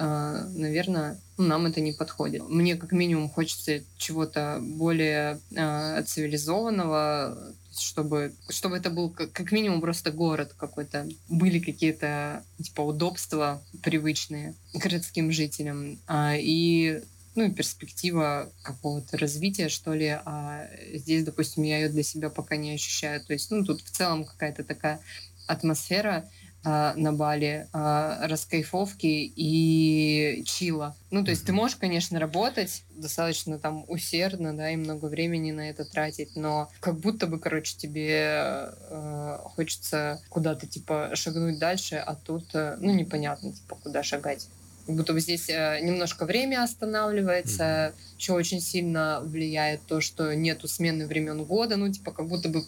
[0.00, 2.48] а, наверное, нам это не подходит.
[2.48, 9.80] Мне как минимум хочется чего-то более э, цивилизованного, чтобы, чтобы это был как, как минимум
[9.80, 11.08] просто город какой-то.
[11.28, 15.98] Были какие-то типа удобства привычные городским жителям.
[16.06, 17.02] А, и
[17.34, 20.08] ну, и перспектива какого-то развития, что ли.
[20.24, 23.24] А здесь, допустим, я ее для себя пока не ощущаю.
[23.24, 25.00] То есть, ну, тут в целом какая-то такая
[25.46, 26.28] атмосфера
[26.64, 30.96] на Бали а, раскайфовки и чила.
[31.10, 35.70] Ну, то есть ты можешь, конечно, работать достаточно там усердно, да, и много времени на
[35.70, 42.14] это тратить, но как будто бы, короче, тебе э, хочется куда-то, типа, шагнуть дальше, а
[42.14, 44.48] тут, э, ну, непонятно, типа, куда шагать.
[44.88, 47.94] Как будто бы здесь э, немножко время останавливается, mm-hmm.
[48.16, 52.64] еще очень сильно влияет то, что нету смены времен года, ну, типа, как будто бы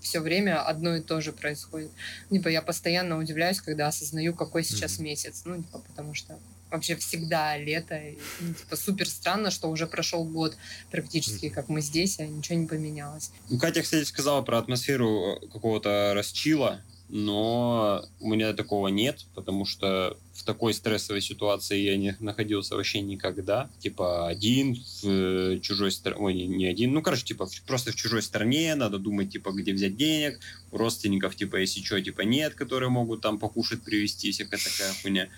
[0.00, 1.90] все время одно и то же происходит.
[2.30, 5.02] Типа, я постоянно удивляюсь, когда осознаю, какой сейчас mm-hmm.
[5.02, 6.38] месяц, ну, типа, потому что
[6.70, 7.96] вообще всегда лето.
[7.96, 10.56] И, ну, типа, супер странно, что уже прошел год
[10.92, 13.32] практически, как мы здесь, а ничего не поменялось.
[13.50, 20.16] Ну, Катя, кстати, сказала про атмосферу какого-то расчила, но у меня такого нет, потому что
[20.34, 23.70] в такой стрессовой ситуации я не находился вообще никогда.
[23.78, 28.20] Типа один в э, чужой стране, ой, не один, ну, короче, типа просто в чужой
[28.20, 30.40] стране, надо думать, типа, где взять денег,
[30.72, 35.28] у родственников, типа, если что, типа, нет, которые могут там покушать, привезти, всякая такая хуйня.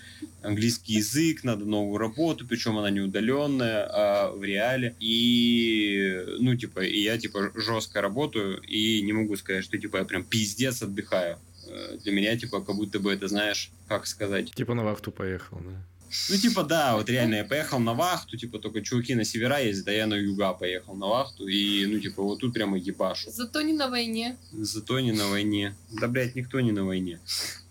[0.41, 4.95] Английский язык, надо новую работу, причем она не удаленная, а в реале.
[4.99, 10.05] И, ну, типа, и я, типа, жестко работаю, и не могу сказать, что, типа, я
[10.05, 11.37] прям пиздец отдыхаю.
[11.69, 14.51] Э, для меня, типа, как будто бы это, знаешь, как сказать...
[14.53, 15.83] Типа на вахту поехал, да?
[16.29, 19.89] Ну, типа, да, вот реально я поехал на вахту, типа, только чуваки на севера ездят,
[19.89, 23.29] а я на юга поехал на вахту, и, ну, типа, вот тут прямо ебашу.
[23.29, 24.37] Зато не на войне.
[24.53, 25.75] Зато не на войне.
[25.91, 27.19] Да, блядь, никто не на войне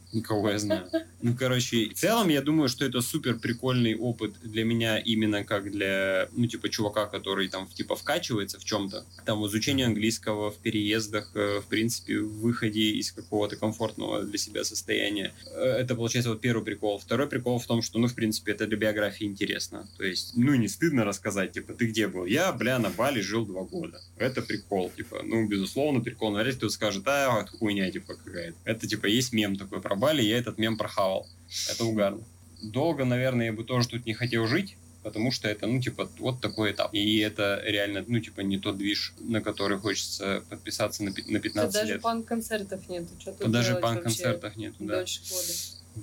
[0.12, 0.88] никого я знаю.
[1.22, 5.70] Ну, короче, в целом, я думаю, что это супер прикольный опыт для меня именно как
[5.70, 9.04] для, ну, типа, чувака, который там, типа, вкачивается в чем-то.
[9.24, 14.38] Там, в изучении английского, в переездах, э, в принципе, в выходе из какого-то комфортного для
[14.38, 15.32] себя состояния.
[15.54, 16.98] Э, это, получается, вот первый прикол.
[16.98, 19.88] Второй прикол в том, что, ну, в принципе, это для биографии интересно.
[19.98, 22.26] То есть, ну, не стыдно рассказать, типа, ты где был?
[22.26, 24.00] Я, бля, на Бали жил два года.
[24.16, 26.30] Это прикол, типа, ну, безусловно, прикол.
[26.30, 28.56] Но если кто скажет, а, хуйня, типа, какая-то.
[28.64, 31.26] Это, типа, есть мем такой про Бали, я этот мем прохавал.
[31.70, 32.22] Это угарно.
[32.62, 36.40] Долго, наверное, я бы тоже тут не хотел жить, потому что это, ну, типа, вот
[36.40, 36.92] такой этап.
[36.94, 41.52] И это реально, ну, типа, не тот движ, на который хочется подписаться на, на 15
[41.52, 41.96] даже лет.
[41.96, 43.08] Даже панк-концертов нету.
[43.20, 44.96] Что даже панк-концертов нету, да.
[44.96, 45.52] Дольше года.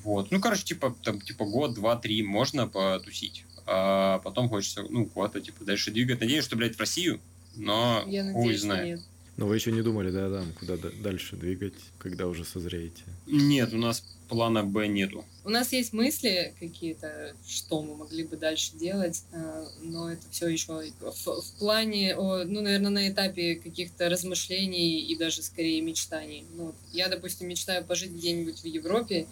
[0.04, 0.32] Вот.
[0.32, 3.46] Ну, короче, типа, там, типа, год, два, три можно потусить.
[3.66, 6.20] А потом хочется, ну, куда-то, типа, дальше двигать.
[6.20, 7.20] Надеюсь, что, блядь, в Россию,
[7.56, 8.86] но Я хуй надеюсь, знает.
[8.86, 9.02] Нет.
[9.36, 13.02] Но вы еще не думали, да, там, куда дальше двигать, когда уже созреете?
[13.26, 15.26] Нет, у нас плана Б нету.
[15.44, 20.48] У нас есть мысли какие-то, что мы могли бы дальше делать, э, но это все
[20.48, 26.46] еще в, в плане, ну, наверное, на этапе каких-то размышлений и даже скорее мечтаний.
[26.56, 29.28] Ну, я, допустим, мечтаю пожить где-нибудь в Европе.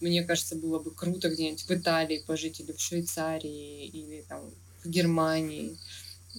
[0.00, 4.50] Мне кажется, было бы круто где-нибудь в Италии пожить или в Швейцарии или там
[4.82, 5.76] в Германии.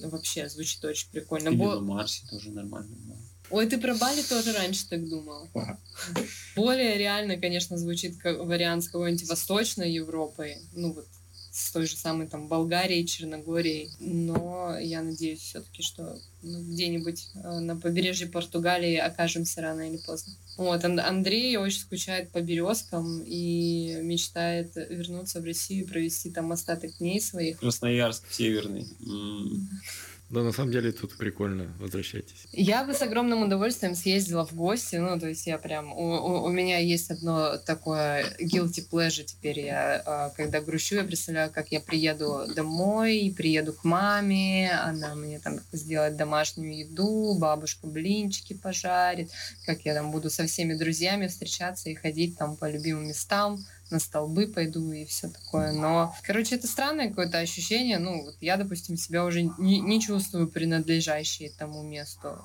[0.02, 1.49] Вообще звучит очень прикольно.
[1.49, 1.76] Или Бо...
[1.76, 2.95] на Марсе тоже нормально.
[3.07, 3.15] Да.
[3.49, 5.49] Ой, ты про Бали тоже раньше так думал.
[6.56, 10.57] Более реально, конечно, звучит как вариант с какой-нибудь Восточной Европой.
[10.74, 11.07] Ну вот
[11.53, 13.91] с той же самой там Болгарией, Черногорией.
[13.99, 20.34] Но я надеюсь все-таки, что ну, где-нибудь э, на побережье Португалии окажемся рано или поздно.
[20.57, 26.97] Вот, Андрей очень скучает по березкам и мечтает вернуться в Россию и провести там остаток
[26.97, 27.59] дней своих.
[27.59, 28.88] Красноярск северный.
[30.34, 32.47] Да, на самом деле тут прикольно, возвращайтесь.
[32.51, 36.43] Я бы с огромным удовольствием съездила в гости, ну, то есть я прям, у, у,
[36.45, 41.72] у меня есть одно такое guilty pleasure теперь, я, а, когда грущу, я представляю, как
[41.72, 49.30] я приеду домой, приеду к маме, она мне там сделает домашнюю еду, бабушка блинчики пожарит,
[49.68, 53.99] как я там буду со всеми друзьями встречаться и ходить там по любимым местам, на
[53.99, 55.72] столбы пойду и все такое.
[55.72, 57.99] Но, короче, это странное какое-то ощущение.
[57.99, 62.39] Ну, вот я, допустим, себя уже не, не чувствую принадлежащей тому месту.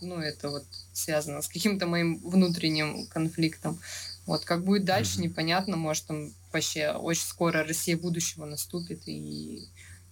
[0.00, 3.80] Ну, это вот связано с каким-то моим внутренним конфликтом.
[4.26, 5.76] Вот как будет дальше, непонятно.
[5.76, 9.68] Может, там вообще очень скоро Россия будущего наступит, и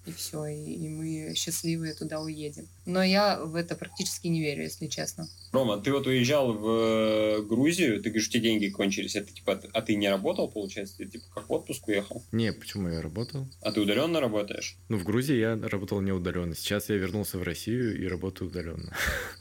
[0.07, 2.66] и все, и, и мы счастливые туда уедем.
[2.91, 5.29] Но я в это практически не верю, если честно.
[5.53, 9.61] Рома, ты вот уезжал в э, Грузию, ты говоришь, у тебя деньги кончились, это типа,
[9.73, 10.99] а ты не работал, получается?
[10.99, 12.25] Ты типа как в отпуск уехал?
[12.33, 13.47] Не, почему я работал?
[13.62, 14.77] А ты удаленно работаешь?
[14.89, 16.55] Ну, в Грузии я работал не удаленно.
[16.55, 18.93] Сейчас я вернулся в Россию и работаю удаленно.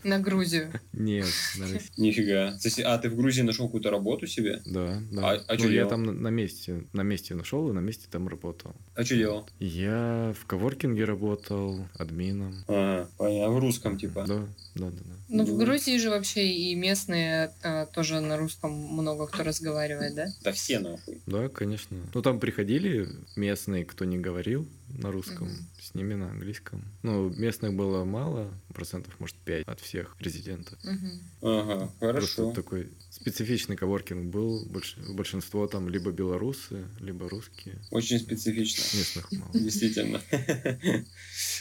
[0.04, 0.72] На Грузию?
[0.94, 1.28] Нет,
[1.58, 1.92] на Россию.
[1.98, 2.58] Нифига.
[2.86, 4.62] А ты в Грузии нашел какую-то работу себе?
[4.66, 5.32] Да, да.
[5.32, 8.76] А, а ну, я там на месте, на месте нашел и на месте там работал.
[8.96, 9.50] А что делал?
[9.60, 12.64] Я в коворкинге работал, админом.
[12.68, 13.39] Ага, понятно.
[13.48, 14.26] В русском типа?
[14.28, 14.40] Да,
[14.76, 14.92] да, да.
[14.92, 15.16] да.
[15.30, 20.28] Ну, в Грузии же вообще и местные а, тоже на русском много кто разговаривает, да?
[20.44, 21.22] Да все нахуй.
[21.28, 21.98] Да, конечно.
[22.14, 24.68] Ну, там приходили местные, кто не говорил
[24.98, 25.56] на русском, угу.
[25.80, 26.84] с ними на английском.
[27.04, 30.80] Ну, местных было мало, процентов, может, 5 от всех резидентов.
[30.84, 31.50] Угу.
[31.50, 32.44] Ага, хорошо.
[32.44, 32.90] Просто такой
[33.30, 34.66] специфичный коворкинг был.
[34.66, 37.76] Больш- Большинство там либо белорусы, либо русские.
[37.92, 38.82] Очень специфично.
[38.98, 39.52] Местных мало.
[39.54, 40.22] Действительно.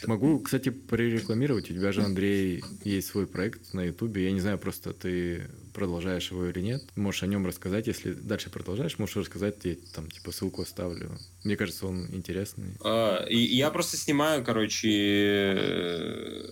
[0.06, 1.70] Могу, кстати, прорекламировать.
[1.70, 4.24] У тебя же, Андрей, есть свой проект на Ютубе.
[4.24, 5.42] Я не знаю, просто ты
[5.74, 6.82] продолжаешь его или нет.
[6.96, 7.86] Можешь о нем рассказать.
[7.86, 11.18] Если дальше продолжаешь, можешь рассказать, я там типа ссылку оставлю.
[11.44, 12.76] Мне кажется, он интересный.
[12.82, 16.44] А, Я просто снимаю, короче, э,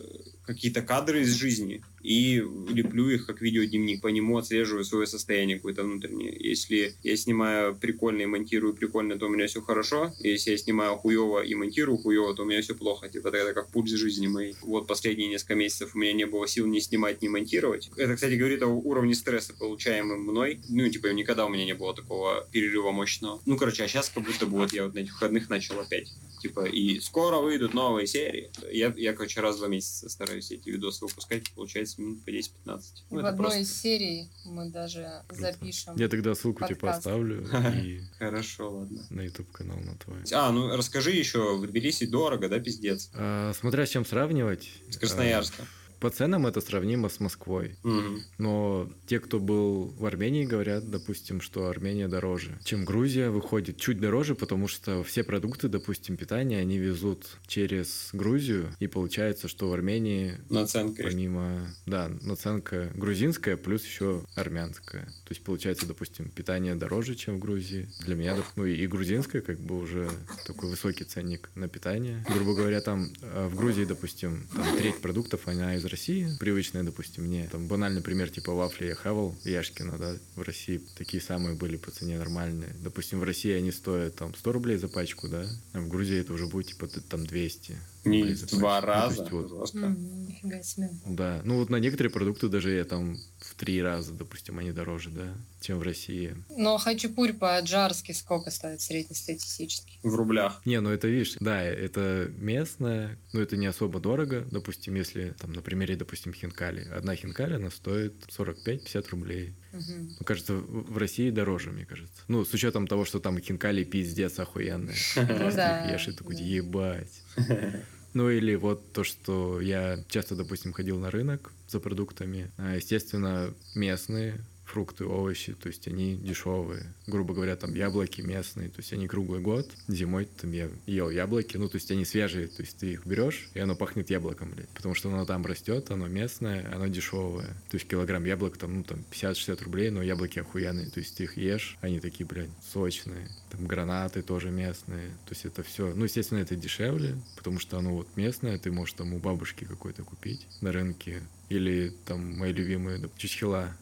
[0.45, 5.83] какие-то кадры из жизни и леплю их как видеодневник, по нему отслеживаю свое состояние какое-то
[5.83, 6.37] внутреннее.
[6.39, 10.13] Если я снимаю прикольно и монтирую прикольно, то у меня все хорошо.
[10.21, 13.09] Если я снимаю хуево и монтирую хуево, то у меня все плохо.
[13.09, 14.55] Типа это как пульс жизни моей.
[14.63, 17.91] Вот последние несколько месяцев у меня не было сил ни снимать, ни монтировать.
[17.97, 20.61] Это, кстати, говорит о уровне стресса, получаемым мной.
[20.69, 23.43] Ну, типа, никогда у меня не было такого перерыва мощного.
[23.47, 26.13] Ну, короче, а сейчас как будто бы вот я вот на этих выходных начал опять.
[26.41, 28.51] Типа, и скоро выйдут новые серии.
[28.71, 31.51] Я, я короче, раз в два месяца стараюсь эти видосы выпускать.
[31.55, 32.81] Получается минут по 10-15.
[33.11, 35.95] Ну, в одной просто из серий мы даже запишем.
[35.97, 36.99] Я тогда ссылку Подкаст.
[36.99, 37.47] оставлю
[37.83, 39.07] и Хорошо, ладно.
[39.11, 40.19] на YouTube канал на твой.
[40.33, 43.11] А, ну расскажи еще, в Тбилиси дорого, да, пиздец?
[43.15, 44.71] А, смотря с чем сравнивать.
[44.91, 45.63] С Красноярска.
[45.63, 47.77] а, по ценам это сравнимо с Москвой.
[47.83, 48.23] Мгм.
[48.39, 53.31] Но те, кто был в Армении, говорят, допустим, что Армения дороже, чем Грузия.
[53.31, 58.75] Выходит чуть дороже, потому что все продукты, допустим, питания, они везут через Грузию.
[58.79, 61.03] И получается, что в Армении Наценка.
[61.03, 65.05] помимо, да, наценка грузинская, плюс еще армянская.
[65.05, 67.89] То есть получается, допустим, питание дороже, чем в Грузии.
[68.05, 70.09] Для меня, ну и грузинская, как бы уже
[70.47, 72.25] такой высокий ценник на питание.
[72.29, 77.25] Грубо говоря, там э, в Грузии, допустим, там треть продуктов, она из России, привычная, допустим,
[77.25, 77.49] мне.
[77.51, 81.91] Там банальный пример, типа вафли я хавал, Яшкина, да, в России такие самые были по
[81.91, 82.75] цене нормальные.
[82.83, 86.33] Допустим, в России они стоят там 100 рублей за пачку, да, а в Грузии это
[86.33, 87.77] уже будет типа там 200.
[88.05, 88.87] Не два пачку.
[88.87, 89.23] Ну, раза.
[89.23, 90.91] есть вот Нифига себе.
[91.07, 93.19] да, ну вот на некоторые продукты даже я там
[93.57, 96.37] три раза, допустим, они дороже, да, чем в России.
[96.57, 99.99] Но хачапурь по-аджарски сколько стоит среднестатистический?
[100.03, 100.61] В рублях.
[100.65, 104.47] Не, ну это видишь, да, это местное, но это не особо дорого.
[104.51, 106.89] Допустим, если там на примере, допустим, хинкали.
[106.89, 109.55] Одна хинкали, она стоит 45-50 рублей.
[109.73, 110.17] Мгм.
[110.19, 112.23] Ну, кажется, в России дороже, мне кажется.
[112.29, 114.97] Ну, с учетом того, что там хинкали пиздец охуенные.
[115.15, 117.23] Просто да, ешь и такой, ебать.
[118.17, 122.51] Ну или вот то, что я часто, допустим, ходил на рынок за продуктами.
[122.57, 126.93] А, Естественно, местные фрукты, овощи, то есть они дешевые.
[127.07, 129.71] Грубо говоря, там яблоки местные, то есть они круглый год.
[129.89, 133.49] Зимой там я ел яблоки, ну то есть они свежие, то есть ты их берешь,
[133.55, 134.69] и оно пахнет яблоком, блядь.
[134.71, 137.47] Потому что оно там растет, оно местное, оно дешевое.
[137.71, 140.91] То есть килограмм яблок там, ну там 50-60 рублей, но яблоки охуенные.
[140.91, 143.29] То есть ты их ешь, они такие, блядь, сочные.
[143.51, 145.11] Там гранаты тоже местные.
[145.27, 145.95] То есть это все.
[145.95, 150.03] Ну, естественно, это дешевле, потому что оно вот местное, ты можешь там у бабушки какой-то
[150.03, 151.23] купить на рынке.
[151.49, 153.77] Или там мои любимые да, чучхела.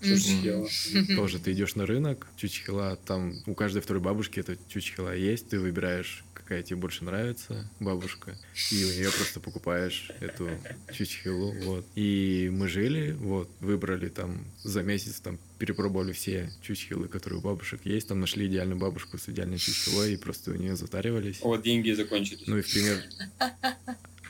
[1.16, 5.58] Тоже ты идешь на рынок, чучхела, там у каждой второй бабушки это чучхела есть, ты
[5.58, 8.36] выбираешь, какая тебе больше нравится бабушка,
[8.70, 10.50] и у нее просто покупаешь эту
[10.92, 11.86] чучхелу, вот.
[11.94, 17.80] И мы жили, вот, выбрали там за месяц, там перепробовали все чучхелы, которые у бабушек
[17.84, 21.40] есть, там нашли идеальную бабушку с идеальной чучхелой и просто у нее затаривались.
[21.40, 22.46] Вот деньги закончились.
[22.46, 23.02] Ну и в пример...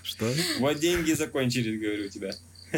[0.05, 0.33] Что?
[0.59, 2.33] Вот деньги закончились, говорю тебя.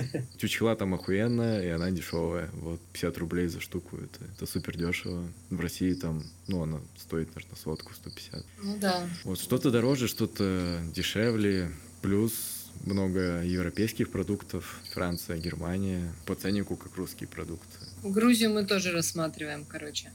[0.39, 2.51] Чучхела там охуенная, и она дешевая.
[2.55, 5.25] Вот, 50 рублей за штуку, это, это супер дешево.
[5.51, 8.45] В России там, ну, она стоит, наверное, сотку 150.
[8.63, 9.09] Ну да.
[9.25, 11.71] Вот что-то дороже, что-то дешевле.
[12.03, 12.33] Плюс
[12.85, 14.81] много европейских продуктов.
[14.93, 16.13] Франция, Германия.
[16.27, 17.79] По ценнику, как русские продукты.
[18.03, 20.11] Грузию мы тоже рассматриваем, короче.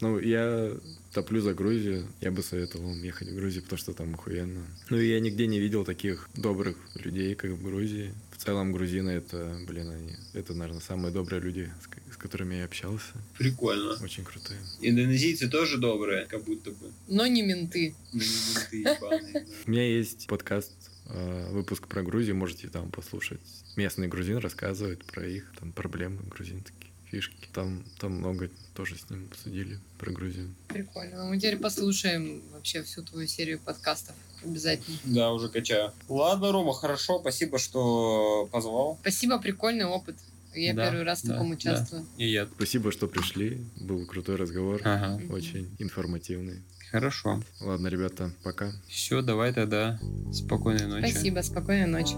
[0.00, 0.72] Ну, я
[1.12, 2.06] топлю за Грузию.
[2.20, 4.66] Я бы советовал ехать в Грузию, потому что там охуенно.
[4.90, 8.12] Ну, и я нигде не видел таких добрых людей, как в Грузии.
[8.42, 10.16] В целом, грузины это, блин, они...
[10.32, 13.12] Это, наверное, самые добрые люди, с, с которыми я общался.
[13.38, 13.94] Прикольно.
[14.02, 14.58] Очень крутые.
[14.80, 16.90] Индонезийцы тоже добрые, как будто бы.
[17.06, 17.94] Но не менты.
[18.12, 19.40] Ну, не менты ебаные, да.
[19.64, 20.72] У меня есть подкаст,
[21.06, 23.38] э, выпуск про Грузию, можете там послушать.
[23.76, 26.81] Местный грузин рассказывает про их там проблемы грузинские,
[27.12, 27.48] фишки.
[27.52, 30.52] Там, там много тоже с ним обсудили про Грузию.
[30.68, 31.24] Прикольно.
[31.24, 34.16] Ну, мы теперь послушаем вообще всю твою серию подкастов.
[34.42, 34.96] Обязательно.
[35.04, 35.92] Да, уже качаю.
[36.08, 38.98] Ладно, Рома, хорошо, спасибо, что позвал.
[39.02, 40.16] Спасибо, прикольный опыт.
[40.54, 41.54] Я Да, первый раз в да, таком да.
[41.56, 42.06] участвую.
[42.16, 42.46] И я.
[42.56, 43.60] Спасибо, что пришли.
[43.76, 44.80] Был крутой разговор.
[44.84, 45.20] Ага.
[45.30, 46.60] Очень информативный.
[46.90, 47.42] хорошо.
[47.60, 48.72] Ладно, ребята, пока.
[48.88, 49.98] Все, давай тогда.
[50.32, 51.10] Спокойной ночи.
[51.10, 52.16] Спасибо, спокойной ночи.